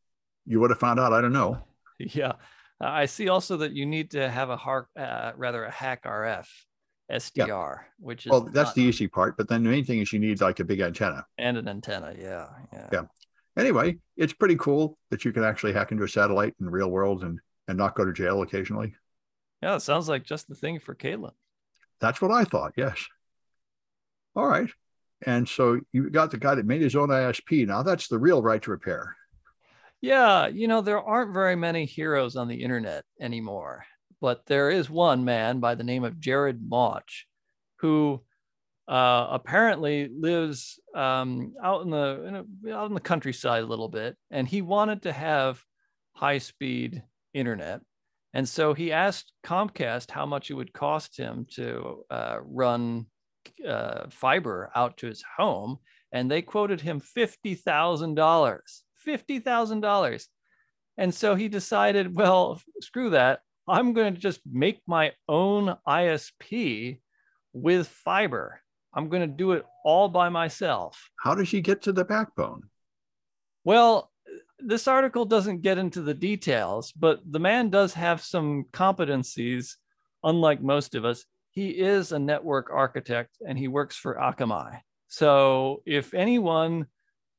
you 0.47 0.61
would 0.61 0.71
have 0.71 0.81
found 0.81 0.99
out. 0.99 1.13
I 1.13 1.21
don't 1.21 1.33
know. 1.33 1.59
Yeah. 1.99 2.33
Uh, 2.81 2.89
I 2.89 3.07
see 3.07 3.29
also 3.29 3.59
that 3.59 3.73
you 3.73 3.85
need 3.87 4.13
to 4.13 4.29
have 4.31 4.51
a 4.51 4.57
heart, 4.57 4.89
uh, 4.97 5.33
rather 5.37 5.65
a 5.65 5.71
HackRF 5.71 6.47
SDR, 7.11 7.47
yeah. 7.49 7.75
which 7.99 8.27
is 8.27 8.31
well, 8.31 8.43
that's 8.43 8.73
the 8.73 8.83
easy 8.83 9.09
part. 9.09 9.37
But 9.37 9.49
then 9.49 9.63
the 9.63 9.71
main 9.71 9.85
thing 9.85 9.99
is 9.99 10.13
you 10.13 10.19
need 10.19 10.41
like 10.41 10.61
a 10.61 10.65
big 10.65 10.81
antenna 10.81 11.27
and 11.39 11.57
an 11.57 11.69
antenna. 11.69 12.15
Yeah, 12.19 12.47
yeah. 12.73 12.89
Yeah. 12.93 13.03
Anyway, 13.57 13.99
it's 14.17 14.33
pretty 14.33 14.57
cool 14.57 14.97
that 15.11 15.25
you 15.25 15.33
can 15.33 15.45
actually 15.45 15.73
hack 15.73 15.93
into 15.93 16.05
a 16.05 16.09
satellite 16.09 16.55
in 16.61 16.67
the 16.67 16.73
real 16.73 16.91
world 16.91 17.25
and 17.25 17.41
and 17.69 17.77
not 17.77 17.95
go 17.95 18.05
to 18.05 18.13
jail 18.13 18.43
occasionally. 18.43 18.95
Yeah, 19.63 19.77
it 19.77 19.81
sounds 19.81 20.09
like 20.09 20.25
just 20.25 20.49
the 20.49 20.55
thing 20.55 20.81
for 20.81 20.95
Caitlin. 20.95 21.33
That's 22.01 22.23
what 22.23 22.31
I 22.31 22.45
thought. 22.45 22.73
Yes. 22.77 23.07
All 24.35 24.47
right. 24.47 24.71
And 25.27 25.47
so 25.47 25.81
you 25.93 26.09
got 26.09 26.31
the 26.31 26.39
guy 26.39 26.55
that 26.55 26.65
made 26.65 26.81
his 26.81 26.97
own 26.97 27.11
ISP. 27.11 27.67
Now 27.67 27.83
that's 27.83 28.09
the 28.09 28.19
real 28.19 28.41
right 28.43 28.63
to 28.63 28.71
repair. 28.71 29.17
Yeah, 30.01 30.47
you 30.47 30.67
know, 30.67 30.81
there 30.81 31.01
aren't 31.03 31.35
very 31.35 31.57
many 31.57 31.85
heroes 31.85 32.37
on 32.37 32.49
the 32.49 32.63
internet 32.63 33.05
anymore, 33.21 33.85
but 34.21 34.47
there 34.47 34.71
is 34.71 34.89
one 34.89 35.25
man 35.25 35.61
by 35.61 35.75
the 35.75 35.85
name 35.85 36.05
of 36.05 36.19
Jared 36.21 36.61
Mauch 36.67 37.27
who 37.81 38.23
uh, 38.89 39.29
apparently 39.31 40.09
lives 40.09 40.81
um, 40.95 41.55
out 41.63 41.83
in 41.83 41.91
the 41.91 42.25
in 42.27 42.71
a, 42.71 42.77
out 42.77 42.87
in 42.89 42.95
the 42.95 43.01
countryside 43.01 43.63
a 43.63 43.67
little 43.67 43.89
bit, 43.89 44.17
and 44.31 44.49
he 44.49 44.63
wanted 44.63 45.03
to 45.03 45.13
have 45.13 45.63
high 46.15 46.39
speed 46.39 47.03
internet, 47.35 47.81
and 48.35 48.49
so 48.49 48.75
he 48.75 48.93
asked 48.93 49.33
Comcast 49.45 50.11
how 50.11 50.27
much 50.27 50.51
it 50.51 50.55
would 50.55 50.73
cost 50.73 51.17
him 51.17 51.47
to 51.55 52.05
uh, 52.11 52.39
run 52.43 53.07
uh, 53.67 54.07
fiber 54.11 54.71
out 54.75 54.97
to 54.99 55.07
his 55.07 55.23
home, 55.37 55.79
and 56.11 56.31
they 56.31 56.43
quoted 56.43 56.81
him 56.81 57.01
fifty 57.01 57.55
thousand 57.55 58.15
dollars. 58.15 58.83
Fifty 59.01 59.39
thousand 59.39 59.81
dollars. 59.81 60.29
And 60.97 61.15
so 61.15 61.35
he 61.35 61.49
decided, 61.49 62.15
well, 62.15 62.61
screw 62.81 63.11
that. 63.11 63.41
I'm 63.67 63.93
going 63.93 64.15
to 64.15 64.21
just 64.21 64.41
make 64.51 64.81
my 64.87 65.13
own 65.29 65.77
ISP 65.89 67.01
with 67.53 67.89
fiber. 67.89 68.61
I'm 68.93 69.09
going 69.09 69.23
to 69.23 69.37
do 69.37 69.53
it 69.53 69.65
all 69.85 70.09
by 70.09 70.29
myself. 70.29 71.11
How 71.19 71.35
does 71.35 71.51
he 71.51 71.61
get 71.61 71.83
to 71.83 71.93
the 71.93 72.05
backbone? 72.05 72.65
Well, 73.65 74.11
this 74.59 74.89
article 74.89 75.25
doesn't 75.25 75.63
get 75.63 75.79
into 75.79 76.03
the 76.03 76.15
details, 76.15 76.93
but 76.93 77.21
the 77.25 77.39
man 77.39 77.71
does 77.71 77.95
have 77.95 78.23
some 78.23 78.65
competencies, 78.73 79.77
unlike 80.23 80.63
most 80.63 80.95
of 80.95 81.05
us. 81.05 81.25
He 81.53 81.71
is 81.71 82.13
a 82.13 82.19
network 82.19 82.71
architect 82.71 83.37
and 83.47 83.59
he 83.59 83.69
works 83.69 83.97
for 83.97 84.15
Akamai. 84.17 84.81
So 85.09 85.83
if 85.87 86.15
anyone, 86.15 86.87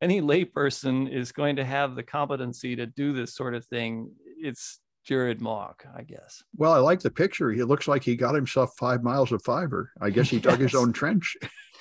any 0.01 0.21
layperson 0.21 1.11
is 1.11 1.31
going 1.31 1.57
to 1.57 1.65
have 1.65 1.95
the 1.95 2.03
competency 2.03 2.75
to 2.75 2.85
do 2.85 3.13
this 3.13 3.35
sort 3.35 3.53
of 3.53 3.65
thing, 3.65 4.11
it's 4.25 4.79
Jared 5.05 5.41
Mauch, 5.41 5.85
I 5.95 6.03
guess. 6.03 6.43
Well, 6.55 6.73
I 6.73 6.77
like 6.77 6.99
the 6.99 7.11
picture. 7.11 7.51
He 7.51 7.63
looks 7.63 7.87
like 7.87 8.03
he 8.03 8.15
got 8.15 8.35
himself 8.35 8.73
five 8.77 9.03
miles 9.03 9.31
of 9.31 9.43
fiber. 9.43 9.91
I 9.99 10.09
guess 10.09 10.29
he 10.29 10.37
yes. 10.37 10.43
dug 10.43 10.59
his 10.59 10.75
own 10.75 10.93
trench. 10.93 11.37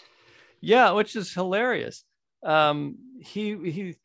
yeah, 0.61 0.93
which 0.93 1.17
is 1.17 1.33
hilarious. 1.33 2.05
Um, 2.45 2.97
he 3.21 3.57
he 3.71 3.97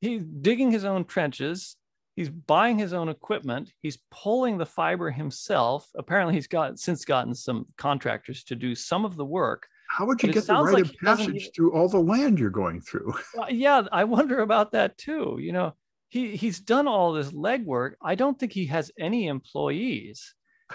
he's 0.00 0.22
digging 0.24 0.70
his 0.70 0.84
own 0.84 1.04
trenches. 1.04 1.76
He's 2.14 2.30
buying 2.30 2.78
his 2.78 2.94
own 2.94 3.10
equipment. 3.10 3.72
He's 3.82 3.98
pulling 4.10 4.56
the 4.56 4.66
fiber 4.66 5.10
himself. 5.10 5.88
Apparently, 5.94 6.34
he's 6.34 6.46
got 6.46 6.78
since 6.78 7.04
gotten 7.04 7.34
some 7.34 7.66
contractors 7.76 8.44
to 8.44 8.56
do 8.56 8.74
some 8.74 9.04
of 9.04 9.16
the 9.16 9.24
work. 9.24 9.68
How 9.88 10.06
would 10.06 10.22
you 10.22 10.32
get 10.32 10.46
the 10.46 10.54
rite 10.54 10.74
like 10.74 10.84
of 10.84 10.96
passage 11.02 11.50
through 11.54 11.72
all 11.72 11.88
the 11.88 12.00
land 12.00 12.38
you're 12.38 12.50
going 12.50 12.80
through? 12.80 13.14
Uh, 13.38 13.46
yeah, 13.50 13.82
I 13.92 14.04
wonder 14.04 14.40
about 14.40 14.72
that 14.72 14.96
too. 14.96 15.36
You 15.38 15.52
know, 15.52 15.74
he 16.08 16.36
he's 16.36 16.60
done 16.60 16.88
all 16.88 17.12
this 17.12 17.32
legwork. 17.32 17.92
I 18.02 18.14
don't 18.14 18.38
think 18.38 18.52
he 18.52 18.66
has 18.66 18.90
any 18.98 19.26
employees. 19.26 20.34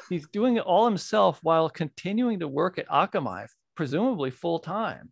He's 0.10 0.28
doing 0.28 0.58
it 0.58 0.64
all 0.64 0.86
himself 0.86 1.40
while 1.42 1.70
continuing 1.70 2.40
to 2.40 2.48
work 2.48 2.78
at 2.78 2.88
Akamai, 2.88 3.48
presumably 3.76 4.32
full 4.32 4.60
time. 4.60 5.12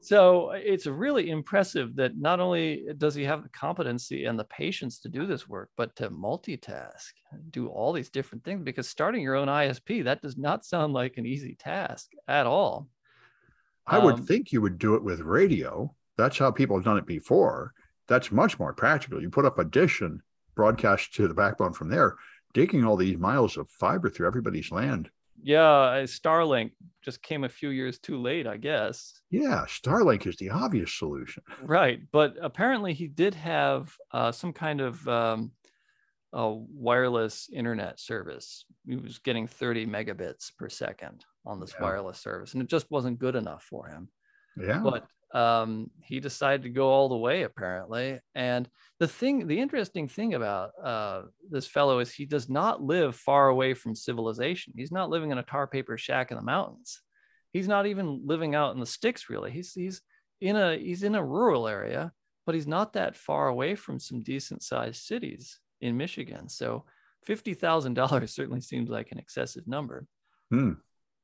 So 0.00 0.50
it's 0.50 0.86
really 0.86 1.30
impressive 1.30 1.96
that 1.96 2.16
not 2.16 2.40
only 2.40 2.84
does 2.98 3.14
he 3.14 3.24
have 3.24 3.42
the 3.42 3.48
competency 3.48 4.26
and 4.26 4.38
the 4.38 4.44
patience 4.44 5.00
to 5.00 5.08
do 5.08 5.26
this 5.26 5.48
work, 5.48 5.70
but 5.76 5.96
to 5.96 6.10
multitask, 6.10 7.12
do 7.50 7.68
all 7.68 7.92
these 7.92 8.10
different 8.10 8.44
things. 8.44 8.62
Because 8.62 8.88
starting 8.88 9.22
your 9.22 9.34
own 9.34 9.48
ISP, 9.48 10.04
that 10.04 10.22
does 10.22 10.36
not 10.36 10.64
sound 10.64 10.92
like 10.92 11.16
an 11.16 11.26
easy 11.26 11.56
task 11.58 12.10
at 12.28 12.46
all. 12.46 12.88
I 13.86 13.98
would 13.98 14.14
um, 14.14 14.26
think 14.26 14.52
you 14.52 14.62
would 14.62 14.78
do 14.78 14.94
it 14.94 15.04
with 15.04 15.20
radio. 15.20 15.94
That's 16.16 16.38
how 16.38 16.50
people 16.50 16.76
have 16.76 16.84
done 16.84 16.98
it 16.98 17.06
before 17.06 17.74
that's 18.06 18.32
much 18.32 18.58
more 18.58 18.72
practical. 18.72 19.20
You 19.20 19.30
put 19.30 19.44
up 19.44 19.58
a 19.58 19.64
dish 19.64 20.00
and 20.00 20.20
broadcast 20.54 21.14
to 21.14 21.28
the 21.28 21.34
backbone 21.34 21.72
from 21.72 21.88
there, 21.88 22.16
digging 22.52 22.84
all 22.84 22.96
these 22.96 23.16
miles 23.16 23.56
of 23.56 23.68
fiber 23.70 24.10
through 24.10 24.26
everybody's 24.26 24.70
land. 24.70 25.10
Yeah, 25.42 26.02
Starlink 26.04 26.70
just 27.02 27.22
came 27.22 27.44
a 27.44 27.48
few 27.48 27.70
years 27.70 27.98
too 27.98 28.16
late, 28.20 28.46
I 28.46 28.56
guess. 28.56 29.20
Yeah, 29.30 29.64
Starlink 29.66 30.26
is 30.26 30.36
the 30.36 30.50
obvious 30.50 30.92
solution. 30.94 31.42
Right, 31.62 32.00
but 32.12 32.36
apparently 32.40 32.94
he 32.94 33.08
did 33.08 33.34
have 33.34 33.94
uh, 34.12 34.32
some 34.32 34.52
kind 34.52 34.80
of 34.80 35.06
um, 35.08 35.52
a 36.32 36.50
wireless 36.50 37.50
internet 37.52 38.00
service. 38.00 38.64
He 38.86 38.96
was 38.96 39.18
getting 39.18 39.46
30 39.46 39.86
megabits 39.86 40.50
per 40.56 40.68
second 40.68 41.24
on 41.46 41.60
this 41.60 41.74
yeah. 41.76 41.84
wireless 41.84 42.18
service, 42.18 42.54
and 42.54 42.62
it 42.62 42.68
just 42.68 42.90
wasn't 42.90 43.18
good 43.18 43.36
enough 43.36 43.62
for 43.62 43.88
him. 43.88 44.08
Yeah. 44.56 44.78
But 44.78 45.06
um, 45.34 45.90
he 46.00 46.20
decided 46.20 46.62
to 46.62 46.70
go 46.70 46.88
all 46.88 47.08
the 47.08 47.16
way 47.16 47.42
apparently 47.42 48.20
and 48.36 48.68
the 49.00 49.08
thing 49.08 49.48
the 49.48 49.58
interesting 49.58 50.06
thing 50.06 50.34
about 50.34 50.70
uh, 50.82 51.22
this 51.50 51.66
fellow 51.66 51.98
is 51.98 52.12
he 52.12 52.24
does 52.24 52.48
not 52.48 52.80
live 52.80 53.16
far 53.16 53.48
away 53.48 53.74
from 53.74 53.96
civilization 53.96 54.72
he's 54.76 54.92
not 54.92 55.10
living 55.10 55.32
in 55.32 55.38
a 55.38 55.42
tar 55.42 55.66
paper 55.66 55.98
shack 55.98 56.30
in 56.30 56.36
the 56.36 56.42
mountains 56.42 57.00
he's 57.52 57.66
not 57.66 57.86
even 57.86 58.22
living 58.24 58.54
out 58.54 58.74
in 58.74 58.80
the 58.80 58.86
sticks 58.86 59.28
really 59.28 59.50
he's 59.50 59.72
he's 59.72 60.00
in 60.40 60.54
a 60.54 60.78
he's 60.78 61.02
in 61.02 61.16
a 61.16 61.24
rural 61.24 61.66
area 61.66 62.12
but 62.46 62.54
he's 62.54 62.68
not 62.68 62.92
that 62.92 63.16
far 63.16 63.48
away 63.48 63.74
from 63.74 63.98
some 63.98 64.22
decent 64.22 64.62
sized 64.62 65.02
cities 65.02 65.58
in 65.80 65.96
michigan 65.96 66.48
so 66.48 66.84
$50000 67.28 68.28
certainly 68.28 68.60
seems 68.60 68.88
like 68.88 69.10
an 69.10 69.18
excessive 69.18 69.66
number 69.66 70.06
hmm. 70.50 70.74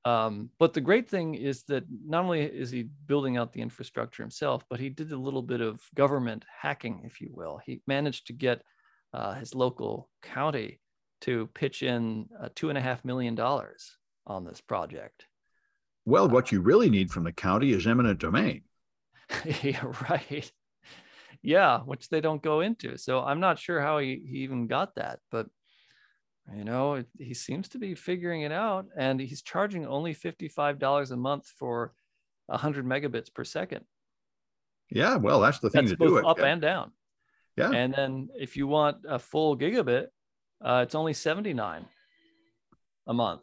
Um, 0.04 0.50
but 0.58 0.72
the 0.72 0.80
great 0.80 1.08
thing 1.08 1.34
is 1.34 1.64
that 1.64 1.84
not 2.06 2.24
only 2.24 2.40
is 2.40 2.70
he 2.70 2.88
building 3.06 3.36
out 3.36 3.52
the 3.52 3.60
infrastructure 3.60 4.22
himself, 4.22 4.64
but 4.70 4.80
he 4.80 4.88
did 4.88 5.12
a 5.12 5.16
little 5.18 5.42
bit 5.42 5.60
of 5.60 5.80
government 5.94 6.44
hacking, 6.60 7.02
if 7.04 7.20
you 7.20 7.30
will. 7.32 7.60
He 7.64 7.82
managed 7.86 8.26
to 8.28 8.32
get 8.32 8.62
uh, 9.12 9.34
his 9.34 9.54
local 9.54 10.08
county 10.22 10.80
to 11.22 11.48
pitch 11.54 11.82
in 11.82 12.28
uh, 12.42 12.48
two 12.54 12.70
and 12.70 12.78
a 12.78 12.80
half 12.80 13.04
million 13.04 13.34
dollars 13.34 13.96
on 14.26 14.44
this 14.44 14.60
project. 14.60 15.26
Well, 16.06 16.28
what 16.28 16.50
you 16.50 16.60
really 16.62 16.88
need 16.88 17.10
from 17.10 17.24
the 17.24 17.32
county 17.32 17.72
is 17.72 17.86
eminent 17.86 18.20
domain. 18.20 18.62
yeah, 19.62 19.84
right. 20.10 20.50
Yeah, 21.42 21.80
which 21.80 22.08
they 22.08 22.20
don't 22.20 22.42
go 22.42 22.60
into. 22.60 22.96
So 22.96 23.20
I'm 23.20 23.40
not 23.40 23.58
sure 23.58 23.80
how 23.80 23.98
he, 23.98 24.22
he 24.26 24.38
even 24.38 24.66
got 24.66 24.94
that, 24.96 25.20
but 25.30 25.46
you 26.56 26.64
know 26.64 27.02
he 27.18 27.34
seems 27.34 27.68
to 27.68 27.78
be 27.78 27.94
figuring 27.94 28.42
it 28.42 28.52
out 28.52 28.86
and 28.96 29.20
he's 29.20 29.42
charging 29.42 29.86
only 29.86 30.14
$55 30.14 31.10
a 31.10 31.16
month 31.16 31.46
for 31.58 31.92
100 32.46 32.84
megabits 32.84 33.32
per 33.32 33.44
second. 33.44 33.84
Yeah 34.90 35.16
well 35.16 35.40
that's 35.40 35.60
the 35.60 35.70
thing 35.70 35.86
that's 35.86 35.98
to 35.98 36.06
do 36.06 36.16
it. 36.16 36.24
up 36.24 36.38
yeah. 36.38 36.46
and 36.46 36.60
down. 36.60 36.92
Yeah. 37.56 37.70
And 37.70 37.94
then 37.94 38.28
if 38.34 38.56
you 38.56 38.66
want 38.66 38.98
a 39.08 39.18
full 39.18 39.56
gigabit 39.56 40.06
uh, 40.62 40.80
it's 40.84 40.94
only 40.94 41.14
79 41.14 41.86
a 43.06 43.14
month. 43.14 43.42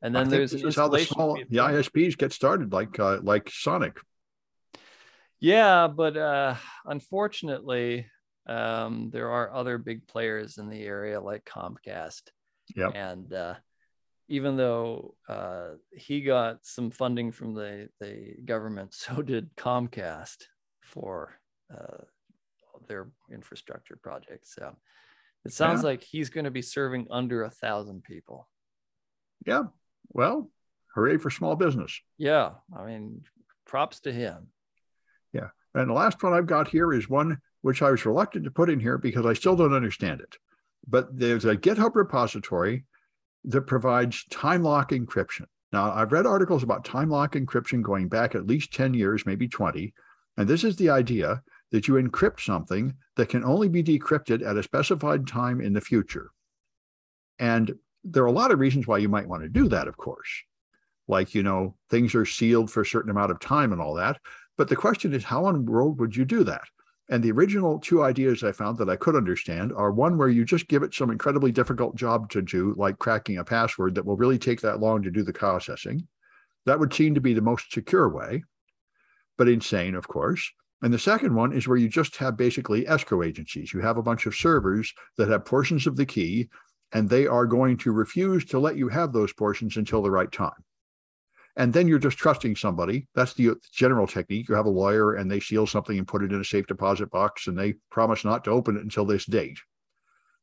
And 0.00 0.14
then 0.14 0.28
there's 0.28 0.50
this 0.50 0.62
is 0.62 0.76
how 0.76 0.88
the 0.88 1.00
small 1.00 1.34
the 1.34 1.58
isps 1.58 2.18
get 2.18 2.32
started 2.32 2.72
like 2.72 2.98
uh, 2.98 3.20
like 3.22 3.48
sonic. 3.50 3.98
Yeah 5.40 5.88
but 5.88 6.16
uh, 6.16 6.56
unfortunately 6.84 8.06
um, 8.46 9.10
there 9.12 9.30
are 9.30 9.52
other 9.52 9.78
big 9.78 10.06
players 10.08 10.58
in 10.58 10.68
the 10.68 10.82
area 10.82 11.20
like 11.20 11.44
comcast 11.44 12.22
yeah. 12.76 12.88
And 12.88 13.32
uh, 13.32 13.54
even 14.28 14.56
though 14.56 15.14
uh, 15.28 15.70
he 15.92 16.22
got 16.22 16.58
some 16.62 16.90
funding 16.90 17.32
from 17.32 17.54
the, 17.54 17.88
the 18.00 18.34
government, 18.44 18.94
so 18.94 19.22
did 19.22 19.54
Comcast 19.56 20.44
for 20.82 21.38
uh, 21.72 22.04
their 22.88 23.08
infrastructure 23.32 23.96
projects. 23.96 24.54
So 24.54 24.74
it 25.44 25.52
sounds 25.52 25.82
yeah. 25.82 25.90
like 25.90 26.02
he's 26.02 26.30
going 26.30 26.44
to 26.44 26.50
be 26.50 26.62
serving 26.62 27.08
under 27.10 27.42
a 27.44 27.50
thousand 27.50 28.04
people. 28.04 28.48
Yeah. 29.46 29.64
Well, 30.08 30.50
hooray 30.94 31.16
for 31.16 31.30
small 31.30 31.56
business. 31.56 31.98
Yeah. 32.18 32.52
I 32.76 32.84
mean, 32.86 33.22
props 33.66 34.00
to 34.00 34.12
him. 34.12 34.48
Yeah. 35.32 35.48
And 35.74 35.88
the 35.88 35.94
last 35.94 36.22
one 36.22 36.34
I've 36.34 36.46
got 36.46 36.68
here 36.68 36.92
is 36.92 37.08
one 37.08 37.38
which 37.62 37.80
I 37.80 37.90
was 37.90 38.04
reluctant 38.04 38.44
to 38.44 38.50
put 38.50 38.68
in 38.68 38.80
here 38.80 38.98
because 38.98 39.24
I 39.24 39.32
still 39.32 39.56
don't 39.56 39.72
understand 39.72 40.20
it 40.20 40.36
but 40.86 41.16
there's 41.16 41.44
a 41.44 41.56
GitHub 41.56 41.94
repository 41.94 42.84
that 43.44 43.62
provides 43.62 44.24
time 44.26 44.62
lock 44.62 44.90
encryption. 44.90 45.46
Now, 45.72 45.92
I've 45.92 46.12
read 46.12 46.26
articles 46.26 46.62
about 46.62 46.84
time 46.84 47.08
lock 47.08 47.34
encryption 47.34 47.82
going 47.82 48.08
back 48.08 48.34
at 48.34 48.46
least 48.46 48.72
10 48.74 48.94
years, 48.94 49.24
maybe 49.24 49.48
20. 49.48 49.92
And 50.36 50.48
this 50.48 50.64
is 50.64 50.76
the 50.76 50.90
idea 50.90 51.42
that 51.70 51.88
you 51.88 51.94
encrypt 51.94 52.40
something 52.40 52.94
that 53.16 53.30
can 53.30 53.44
only 53.44 53.68
be 53.68 53.82
decrypted 53.82 54.46
at 54.46 54.56
a 54.56 54.62
specified 54.62 55.26
time 55.26 55.60
in 55.60 55.72
the 55.72 55.80
future. 55.80 56.30
And 57.38 57.74
there 58.04 58.22
are 58.22 58.26
a 58.26 58.32
lot 58.32 58.50
of 58.50 58.58
reasons 58.58 58.86
why 58.86 58.98
you 58.98 59.08
might 59.08 59.28
want 59.28 59.42
to 59.42 59.48
do 59.48 59.68
that, 59.68 59.88
of 59.88 59.96
course. 59.96 60.28
Like, 61.08 61.34
you 61.34 61.42
know, 61.42 61.74
things 61.90 62.14
are 62.14 62.26
sealed 62.26 62.70
for 62.70 62.82
a 62.82 62.86
certain 62.86 63.10
amount 63.10 63.30
of 63.30 63.40
time 63.40 63.72
and 63.72 63.80
all 63.80 63.94
that. 63.94 64.20
But 64.58 64.68
the 64.68 64.76
question 64.76 65.14
is, 65.14 65.24
how 65.24 65.48
in 65.48 65.64
the 65.64 65.70
world 65.70 65.98
would 65.98 66.14
you 66.14 66.24
do 66.24 66.44
that? 66.44 66.62
And 67.12 67.22
the 67.22 67.30
original 67.30 67.78
two 67.78 68.02
ideas 68.02 68.42
I 68.42 68.52
found 68.52 68.78
that 68.78 68.88
I 68.88 68.96
could 68.96 69.16
understand 69.16 69.70
are 69.74 69.92
one 69.92 70.16
where 70.16 70.30
you 70.30 70.46
just 70.46 70.66
give 70.66 70.82
it 70.82 70.94
some 70.94 71.10
incredibly 71.10 71.52
difficult 71.52 71.94
job 71.94 72.30
to 72.30 72.40
do, 72.40 72.72
like 72.78 72.98
cracking 72.98 73.36
a 73.36 73.44
password 73.44 73.94
that 73.96 74.06
will 74.06 74.16
really 74.16 74.38
take 74.38 74.62
that 74.62 74.80
long 74.80 75.02
to 75.02 75.10
do 75.10 75.22
the 75.22 75.30
processing. 75.30 76.08
That 76.64 76.80
would 76.80 76.94
seem 76.94 77.14
to 77.14 77.20
be 77.20 77.34
the 77.34 77.42
most 77.42 77.70
secure 77.70 78.08
way, 78.08 78.44
but 79.36 79.46
insane, 79.46 79.94
of 79.94 80.08
course. 80.08 80.50
And 80.80 80.90
the 80.90 80.98
second 80.98 81.34
one 81.34 81.52
is 81.52 81.68
where 81.68 81.76
you 81.76 81.90
just 81.90 82.16
have 82.16 82.38
basically 82.38 82.88
escrow 82.88 83.22
agencies. 83.22 83.74
You 83.74 83.80
have 83.80 83.98
a 83.98 84.02
bunch 84.02 84.24
of 84.24 84.34
servers 84.34 84.90
that 85.18 85.28
have 85.28 85.44
portions 85.44 85.86
of 85.86 85.96
the 85.96 86.06
key, 86.06 86.48
and 86.92 87.10
they 87.10 87.26
are 87.26 87.44
going 87.44 87.76
to 87.76 87.92
refuse 87.92 88.46
to 88.46 88.58
let 88.58 88.78
you 88.78 88.88
have 88.88 89.12
those 89.12 89.34
portions 89.34 89.76
until 89.76 90.00
the 90.00 90.10
right 90.10 90.32
time. 90.32 90.64
And 91.56 91.72
then 91.72 91.86
you're 91.86 91.98
just 91.98 92.16
trusting 92.16 92.56
somebody. 92.56 93.08
That's 93.14 93.34
the 93.34 93.54
general 93.72 94.06
technique. 94.06 94.48
You 94.48 94.54
have 94.54 94.66
a 94.66 94.70
lawyer 94.70 95.14
and 95.14 95.30
they 95.30 95.40
seal 95.40 95.66
something 95.66 95.98
and 95.98 96.08
put 96.08 96.22
it 96.22 96.32
in 96.32 96.40
a 96.40 96.44
safe 96.44 96.66
deposit 96.66 97.10
box 97.10 97.46
and 97.46 97.58
they 97.58 97.74
promise 97.90 98.24
not 98.24 98.44
to 98.44 98.50
open 98.50 98.76
it 98.76 98.82
until 98.82 99.04
this 99.04 99.26
date. 99.26 99.58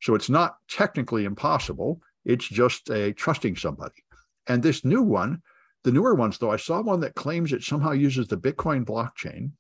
So 0.02 0.14
it's 0.16 0.30
not 0.30 0.58
technically 0.70 1.26
impossible. 1.26 2.02
It's 2.26 2.48
just 2.48 2.90
a 2.90 3.14
trusting 3.14 3.56
somebody. 3.56 4.04
And 4.48 4.62
this 4.62 4.86
new 4.86 5.02
one, 5.02 5.42
the 5.84 5.92
newer 5.92 6.14
ones, 6.14 6.38
though, 6.38 6.52
I 6.52 6.58
saw 6.58 6.82
one 6.82 7.00
that 7.02 7.16
claims 7.16 7.54
it 7.54 7.64
somehow 7.64 7.92
uses 7.92 8.28
the 8.28 8.38
Bitcoin 8.38 8.86
blockchain. 8.86 9.52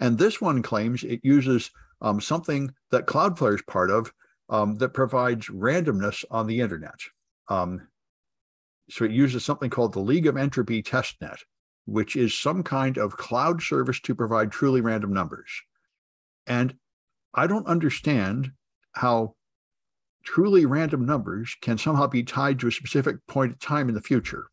And 0.00 0.18
this 0.18 0.40
one 0.40 0.62
claims 0.62 1.04
it 1.04 1.20
uses 1.22 1.70
um, 2.00 2.20
something 2.20 2.72
that 2.90 3.06
Cloudflare 3.06 3.54
is 3.54 3.62
part 3.62 3.90
of 3.90 4.12
um, 4.48 4.76
that 4.78 4.94
provides 4.94 5.48
randomness 5.48 6.24
on 6.30 6.46
the 6.46 6.60
internet. 6.60 6.98
Um, 7.48 7.88
so 8.90 9.04
it 9.04 9.10
uses 9.10 9.44
something 9.44 9.70
called 9.70 9.92
the 9.92 10.00
League 10.00 10.26
of 10.26 10.36
Entropy 10.36 10.82
testnet, 10.82 11.38
which 11.84 12.16
is 12.16 12.38
some 12.38 12.62
kind 12.62 12.96
of 12.98 13.16
cloud 13.16 13.62
service 13.62 14.00
to 14.00 14.14
provide 14.14 14.50
truly 14.50 14.80
random 14.80 15.12
numbers. 15.12 15.50
And 16.46 16.76
I 17.34 17.46
don't 17.46 17.66
understand 17.66 18.52
how 18.92 19.34
truly 20.24 20.66
random 20.66 21.06
numbers 21.06 21.56
can 21.60 21.78
somehow 21.78 22.06
be 22.06 22.22
tied 22.22 22.58
to 22.60 22.68
a 22.68 22.72
specific 22.72 23.16
point 23.26 23.52
of 23.52 23.58
time 23.58 23.88
in 23.88 23.94
the 23.94 24.00
future. 24.00 24.46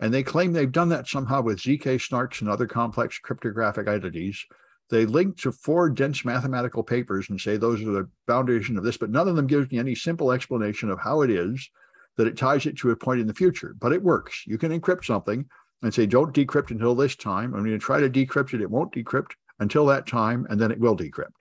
And 0.00 0.12
they 0.12 0.22
claim 0.22 0.52
they've 0.52 0.70
done 0.70 0.88
that 0.90 1.08
somehow 1.08 1.42
with 1.42 1.60
ZK 1.60 1.96
snarks 1.96 2.40
and 2.40 2.50
other 2.50 2.66
complex 2.66 3.18
cryptographic 3.18 3.88
entities. 3.88 4.44
They 4.90 5.06
link 5.06 5.38
to 5.40 5.52
four 5.52 5.88
dense 5.88 6.24
mathematical 6.24 6.82
papers 6.82 7.30
and 7.30 7.40
say 7.40 7.56
those 7.56 7.80
are 7.82 7.90
the 7.90 8.08
foundation 8.26 8.76
of 8.76 8.84
this, 8.84 8.98
but 8.98 9.10
none 9.10 9.28
of 9.28 9.36
them 9.36 9.46
gives 9.46 9.70
me 9.70 9.78
any 9.78 9.94
simple 9.94 10.32
explanation 10.32 10.90
of 10.90 10.98
how 10.98 11.22
it 11.22 11.30
is 11.30 11.70
that 12.16 12.26
it 12.26 12.36
ties 12.36 12.66
it 12.66 12.76
to 12.78 12.90
a 12.90 12.96
point 12.96 13.20
in 13.20 13.26
the 13.26 13.34
future. 13.34 13.74
But 13.78 13.92
it 13.92 14.02
works. 14.02 14.44
You 14.46 14.58
can 14.58 14.78
encrypt 14.78 15.04
something 15.04 15.46
and 15.82 15.92
say, 15.92 16.06
don't 16.06 16.34
decrypt 16.34 16.70
until 16.70 16.94
this 16.94 17.16
time. 17.16 17.54
I'm 17.54 17.64
going 17.64 17.72
to 17.72 17.78
try 17.78 18.00
to 18.00 18.08
decrypt 18.08 18.54
it. 18.54 18.60
It 18.60 18.70
won't 18.70 18.92
decrypt 18.92 19.32
until 19.58 19.86
that 19.86 20.06
time, 20.06 20.46
and 20.48 20.60
then 20.60 20.70
it 20.70 20.80
will 20.80 20.96
decrypt. 20.96 21.32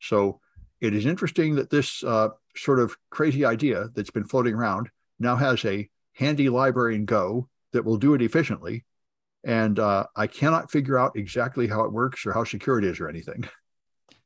So 0.00 0.40
it 0.80 0.94
is 0.94 1.06
interesting 1.06 1.54
that 1.56 1.70
this 1.70 2.02
uh, 2.02 2.30
sort 2.56 2.80
of 2.80 2.96
crazy 3.10 3.44
idea 3.44 3.88
that's 3.94 4.10
been 4.10 4.24
floating 4.24 4.54
around 4.54 4.88
now 5.18 5.36
has 5.36 5.64
a 5.64 5.88
handy 6.14 6.48
library 6.48 6.96
in 6.96 7.04
Go 7.04 7.48
that 7.72 7.84
will 7.84 7.96
do 7.96 8.14
it 8.14 8.22
efficiently. 8.22 8.84
And 9.44 9.78
uh, 9.78 10.06
I 10.16 10.26
cannot 10.26 10.70
figure 10.70 10.98
out 10.98 11.16
exactly 11.16 11.66
how 11.66 11.84
it 11.84 11.92
works 11.92 12.26
or 12.26 12.32
how 12.32 12.44
secure 12.44 12.78
it 12.78 12.84
is 12.84 13.00
or 13.00 13.08
anything. 13.08 13.48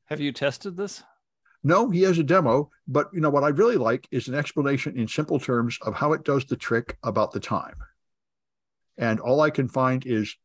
Have 0.06 0.20
you 0.20 0.32
tested 0.32 0.76
this? 0.76 1.02
No, 1.66 1.88
he 1.88 2.03
has 2.03 2.18
a 2.18 2.22
demo, 2.22 2.70
but 2.87 3.09
you 3.12 3.20
know 3.20 3.31
what 3.31 3.42
I 3.42 3.48
really 3.48 3.77
like 3.77 4.07
is 4.11 4.29
an 4.29 4.35
explanation 4.35 4.98
in 4.98 5.09
simple 5.09 5.40
terms 5.40 5.79
of 5.81 5.94
how 5.94 6.12
it 6.12 6.22
does 6.22 6.44
the 6.44 6.57
trick 6.57 6.98
about 7.03 7.33
the 7.33 7.40
time. 7.40 7.77
And 8.98 9.18
all 9.18 9.40
I 9.40 9.48
can 9.48 9.68
find 9.68 10.05
is 10.07 10.37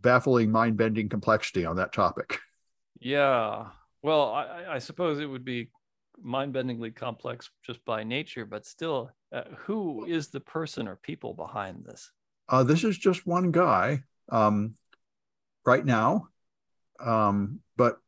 baffling, 0.00 0.50
mind-bending 0.52 1.08
complexity 1.08 1.66
on 1.66 1.76
that 1.76 1.92
topic. 1.92 2.38
Yeah. 3.00 3.66
Well, 4.02 4.32
I, 4.32 4.74
I 4.74 4.78
suppose 4.78 5.18
it 5.18 5.26
would 5.26 5.44
be 5.44 5.70
mind-bendingly 6.22 6.94
complex 6.94 7.50
just 7.66 7.84
by 7.84 8.04
nature, 8.04 8.46
but 8.46 8.64
still, 8.64 9.10
uh, 9.32 9.42
who 9.58 10.04
is 10.06 10.28
the 10.28 10.40
person 10.40 10.86
or 10.86 10.96
people 10.96 11.34
behind 11.34 11.84
this? 11.84 12.12
Uh, 12.48 12.62
this 12.62 12.84
is 12.84 12.96
just 12.96 13.26
one 13.26 13.50
guy 13.50 14.02
um, 14.30 14.74
right 15.66 15.84
now, 15.84 16.28
um, 17.04 17.60
but 17.76 17.98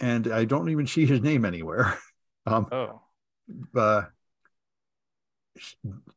and 0.00 0.32
I 0.32 0.44
don't 0.44 0.70
even 0.70 0.86
see 0.86 1.06
his 1.06 1.20
name 1.20 1.44
anywhere. 1.44 1.98
Um, 2.46 2.66
oh, 2.72 3.02
but 3.72 4.10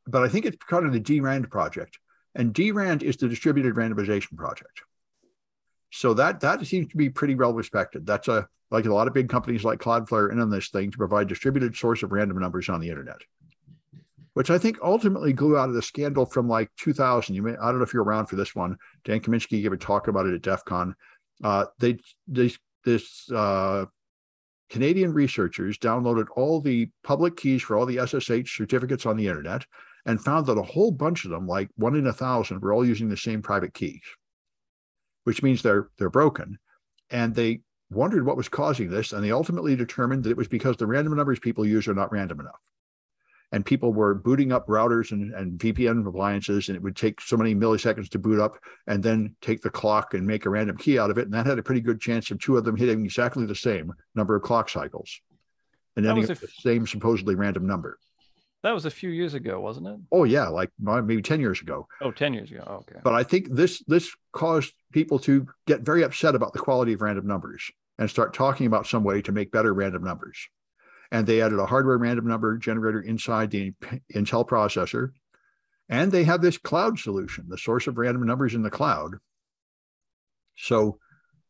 but 0.07 0.23
I 0.23 0.29
think 0.29 0.45
it's 0.45 0.57
part 0.69 0.85
of 0.85 0.93
the 0.93 1.01
DRAND 1.01 1.49
project, 1.51 1.99
and 2.33 2.53
DRAND 2.53 3.03
is 3.03 3.17
the 3.17 3.27
distributed 3.27 3.75
randomization 3.75 4.37
project. 4.37 4.81
So 5.91 6.13
that 6.15 6.39
that 6.39 6.65
seems 6.65 6.87
to 6.87 6.97
be 6.97 7.09
pretty 7.09 7.35
well 7.35 7.53
respected. 7.53 8.05
That's 8.05 8.29
a 8.29 8.47
like 8.71 8.85
a 8.85 8.93
lot 8.93 9.07
of 9.07 9.13
big 9.13 9.27
companies 9.27 9.65
like 9.65 9.79
Cloudflare 9.79 10.31
in 10.31 10.39
on 10.39 10.49
this 10.49 10.69
thing 10.69 10.91
to 10.91 10.97
provide 10.97 11.27
distributed 11.27 11.75
source 11.75 12.03
of 12.03 12.13
random 12.13 12.39
numbers 12.39 12.69
on 12.69 12.79
the 12.79 12.89
internet, 12.89 13.19
which 14.33 14.49
I 14.49 14.57
think 14.57 14.77
ultimately 14.81 15.33
grew 15.33 15.57
out 15.57 15.69
of 15.69 15.75
the 15.75 15.81
scandal 15.81 16.25
from 16.25 16.47
like 16.47 16.71
2000. 16.79 17.35
You 17.35 17.43
may 17.43 17.51
I 17.57 17.65
don't 17.65 17.79
know 17.79 17.83
if 17.83 17.93
you're 17.93 18.03
around 18.03 18.27
for 18.27 18.37
this 18.37 18.55
one. 18.55 18.77
Dan 19.03 19.19
Kaminsky 19.19 19.61
gave 19.61 19.73
a 19.73 19.77
talk 19.77 20.07
about 20.07 20.25
it 20.25 20.33
at 20.33 20.41
DEF 20.41 20.63
CON. 20.63 20.95
Uh, 21.43 21.65
they 21.79 21.99
they 22.27 22.51
this 22.83 23.29
uh, 23.31 23.85
Canadian 24.69 25.13
researchers 25.13 25.77
downloaded 25.77 26.25
all 26.35 26.59
the 26.59 26.89
public 27.03 27.37
keys 27.37 27.61
for 27.61 27.77
all 27.77 27.85
the 27.85 28.05
SSH 28.05 28.57
certificates 28.57 29.05
on 29.05 29.17
the 29.17 29.27
internet 29.27 29.65
and 30.05 30.19
found 30.21 30.45
that 30.47 30.57
a 30.57 30.63
whole 30.63 30.91
bunch 30.91 31.25
of 31.25 31.31
them, 31.31 31.47
like 31.47 31.69
one 31.75 31.95
in 31.95 32.07
a 32.07 32.13
thousand, 32.13 32.61
were 32.61 32.73
all 32.73 32.85
using 32.85 33.09
the 33.09 33.17
same 33.17 33.41
private 33.41 33.73
keys, 33.73 34.01
which 35.23 35.43
means 35.43 35.61
they're 35.61 35.89
they're 35.97 36.09
broken. 36.09 36.57
And 37.09 37.35
they 37.35 37.61
wondered 37.89 38.25
what 38.25 38.37
was 38.37 38.49
causing 38.49 38.89
this, 38.89 39.13
and 39.13 39.23
they 39.23 39.31
ultimately 39.31 39.75
determined 39.75 40.23
that 40.23 40.31
it 40.31 40.37
was 40.37 40.47
because 40.47 40.77
the 40.77 40.87
random 40.87 41.15
numbers 41.15 41.39
people 41.39 41.65
use 41.65 41.87
are 41.87 41.93
not 41.93 42.11
random 42.11 42.39
enough. 42.39 42.59
And 43.53 43.65
people 43.65 43.93
were 43.93 44.15
booting 44.15 44.51
up 44.51 44.67
routers 44.67 45.11
and, 45.11 45.33
and 45.33 45.57
VPN 45.57 46.05
appliances, 46.05 46.67
and 46.67 46.75
it 46.75 46.81
would 46.81 46.95
take 46.95 47.21
so 47.21 47.37
many 47.37 47.55
milliseconds 47.55 48.09
to 48.09 48.19
boot 48.19 48.39
up 48.39 48.57
and 48.87 49.01
then 49.01 49.35
take 49.41 49.61
the 49.61 49.69
clock 49.69 50.15
and 50.15 50.27
make 50.27 50.45
a 50.45 50.49
random 50.49 50.75
key 50.75 50.99
out 50.99 51.11
of 51.11 51.17
it. 51.17 51.25
And 51.25 51.33
that 51.33 51.45
had 51.45 51.59
a 51.59 51.63
pretty 51.63 51.81
good 51.81 52.01
chance 52.01 52.31
of 52.31 52.39
two 52.39 52.57
of 52.57 52.65
them 52.65 52.75
hitting 52.75 53.05
exactly 53.05 53.45
the 53.45 53.55
same 53.55 53.93
number 54.15 54.35
of 54.35 54.41
clock 54.41 54.69
cycles 54.69 55.21
and 55.95 56.05
ending 56.05 56.29
up 56.29 56.37
the 56.37 56.47
same 56.47 56.85
supposedly 56.87 57.35
random 57.35 57.65
number. 57.65 57.99
That 58.63 58.71
was 58.71 58.85
a 58.85 58.91
few 58.91 59.09
years 59.09 59.33
ago, 59.33 59.59
wasn't 59.59 59.87
it? 59.87 59.99
Oh 60.11 60.23
yeah, 60.23 60.47
like 60.47 60.69
maybe 60.79 61.21
10 61.21 61.41
years 61.41 61.61
ago. 61.61 61.87
Oh, 62.01 62.11
10 62.11 62.33
years 62.33 62.49
ago. 62.49 62.63
Oh, 62.65 62.75
okay. 62.75 62.99
But 63.03 63.13
I 63.13 63.23
think 63.23 63.53
this 63.53 63.83
this 63.87 64.15
caused 64.31 64.73
people 64.93 65.19
to 65.19 65.47
get 65.67 65.81
very 65.81 66.03
upset 66.03 66.33
about 66.33 66.53
the 66.53 66.59
quality 66.59 66.93
of 66.93 67.01
random 67.01 67.27
numbers 67.27 67.69
and 67.99 68.09
start 68.09 68.33
talking 68.33 68.65
about 68.65 68.87
some 68.87 69.03
way 69.03 69.21
to 69.21 69.31
make 69.33 69.51
better 69.51 69.73
random 69.73 70.03
numbers. 70.03 70.47
And 71.13 71.25
they 71.25 71.41
added 71.41 71.59
a 71.59 71.65
hardware 71.65 71.97
random 71.97 72.27
number 72.27 72.57
generator 72.57 72.99
inside 72.99 73.51
the 73.51 73.71
Intel 74.13 74.45
processor. 74.45 75.11
And 75.87 76.11
they 76.11 76.23
have 76.23 76.41
this 76.41 76.57
cloud 76.57 76.99
solution, 76.99 77.45
the 77.47 77.57
source 77.57 77.87
of 77.87 77.97
random 77.97 78.25
numbers 78.25 78.55
in 78.55 78.63
the 78.63 78.71
cloud. 78.71 79.17
So 80.57 80.97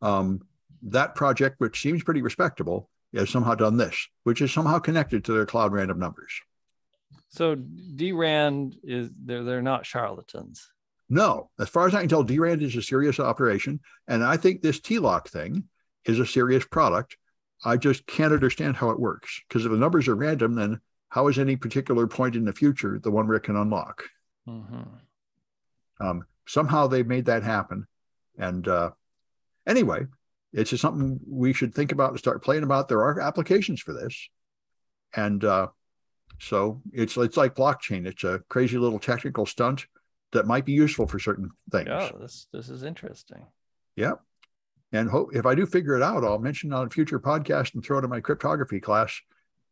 um, 0.01 0.41
that 0.83 1.15
project, 1.15 1.55
which 1.59 1.81
seems 1.81 2.03
pretty 2.03 2.21
respectable, 2.21 2.89
has 3.15 3.29
somehow 3.29 3.55
done 3.55 3.77
this, 3.77 3.95
which 4.23 4.41
is 4.41 4.51
somehow 4.51 4.79
connected 4.79 5.23
to 5.25 5.33
their 5.33 5.45
cloud 5.45 5.71
random 5.71 5.97
numbers. 5.97 6.33
So 7.29 7.55
DRAND 7.55 8.75
is 8.83 9.09
they're 9.25 9.43
they're 9.43 9.61
not 9.61 9.85
charlatans. 9.85 10.71
No, 11.09 11.49
as 11.59 11.69
far 11.69 11.87
as 11.87 11.95
I 11.95 12.01
can 12.01 12.09
tell, 12.09 12.23
DRAND 12.23 12.61
is 12.61 12.75
a 12.75 12.81
serious 12.81 13.19
operation, 13.19 13.79
and 14.07 14.23
I 14.23 14.37
think 14.37 14.61
this 14.61 14.79
tlock 14.79 15.27
thing 15.27 15.65
is 16.05 16.19
a 16.19 16.25
serious 16.25 16.65
product. 16.65 17.17
I 17.65 17.77
just 17.77 18.05
can't 18.05 18.33
understand 18.33 18.75
how 18.75 18.89
it 18.89 18.99
works 18.99 19.41
because 19.47 19.65
if 19.65 19.71
the 19.71 19.77
numbers 19.77 20.07
are 20.07 20.15
random, 20.15 20.55
then 20.55 20.79
how 21.09 21.27
is 21.27 21.37
any 21.39 21.55
particular 21.55 22.07
point 22.07 22.35
in 22.35 22.45
the 22.45 22.53
future 22.53 22.99
the 22.99 23.11
one 23.11 23.27
where 23.27 23.37
it 23.37 23.43
can 23.43 23.55
unlock? 23.55 24.03
Mm-hmm. 24.47 26.05
Um, 26.05 26.25
somehow 26.47 26.87
they 26.87 27.03
made 27.03 27.25
that 27.25 27.43
happen, 27.43 27.87
and 28.37 28.67
uh, 28.67 28.91
anyway, 29.65 30.05
it's 30.51 30.71
just 30.71 30.81
something 30.81 31.19
we 31.27 31.53
should 31.53 31.73
think 31.73 31.91
about 31.91 32.09
and 32.09 32.19
start 32.19 32.43
playing 32.43 32.63
about. 32.63 32.89
There 32.89 33.03
are 33.03 33.19
applications 33.19 33.79
for 33.79 33.93
this, 33.93 34.29
and 35.15 35.43
uh, 35.43 35.67
so 36.39 36.81
it's 36.91 37.15
it's 37.17 37.37
like 37.37 37.55
blockchain. 37.55 38.05
It's 38.05 38.23
a 38.23 38.41
crazy 38.49 38.77
little 38.77 38.99
technical 38.99 39.45
stunt 39.45 39.85
that 40.31 40.47
might 40.47 40.65
be 40.65 40.73
useful 40.73 41.07
for 41.07 41.19
certain 41.19 41.51
things. 41.71 41.89
Oh, 41.89 42.17
this 42.19 42.47
this 42.51 42.69
is 42.69 42.83
interesting. 42.83 43.45
Yeah. 43.95 44.13
And 44.93 45.09
hope 45.09 45.35
if 45.35 45.45
I 45.45 45.55
do 45.55 45.65
figure 45.65 45.97
it 45.97 46.03
out, 46.03 46.23
I'll 46.23 46.39
mention 46.39 46.71
it 46.71 46.75
on 46.75 46.87
a 46.87 46.89
future 46.89 47.19
podcast 47.19 47.73
and 47.73 47.83
throw 47.83 47.97
it 47.97 48.03
in 48.03 48.11
my 48.11 48.21
cryptography 48.21 48.79
class. 48.79 49.19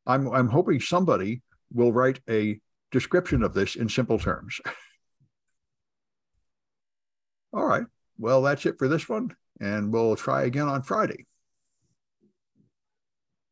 I'm 0.05 0.27
I'm 0.33 0.47
hoping 0.47 0.79
somebody 0.79 1.43
will 1.71 1.93
write 1.93 2.19
a 2.27 2.59
description 2.91 3.43
of 3.43 3.53
this 3.53 3.75
in 3.75 3.87
simple 3.87 4.17
terms. 4.17 4.59
All 7.53 7.65
right. 7.65 7.85
Well, 8.17 8.41
that's 8.41 8.65
it 8.65 8.79
for 8.79 8.87
this 8.87 9.07
one. 9.07 9.35
And 9.59 9.93
we'll 9.93 10.15
try 10.15 10.43
again 10.43 10.67
on 10.67 10.81
Friday. 10.81 11.27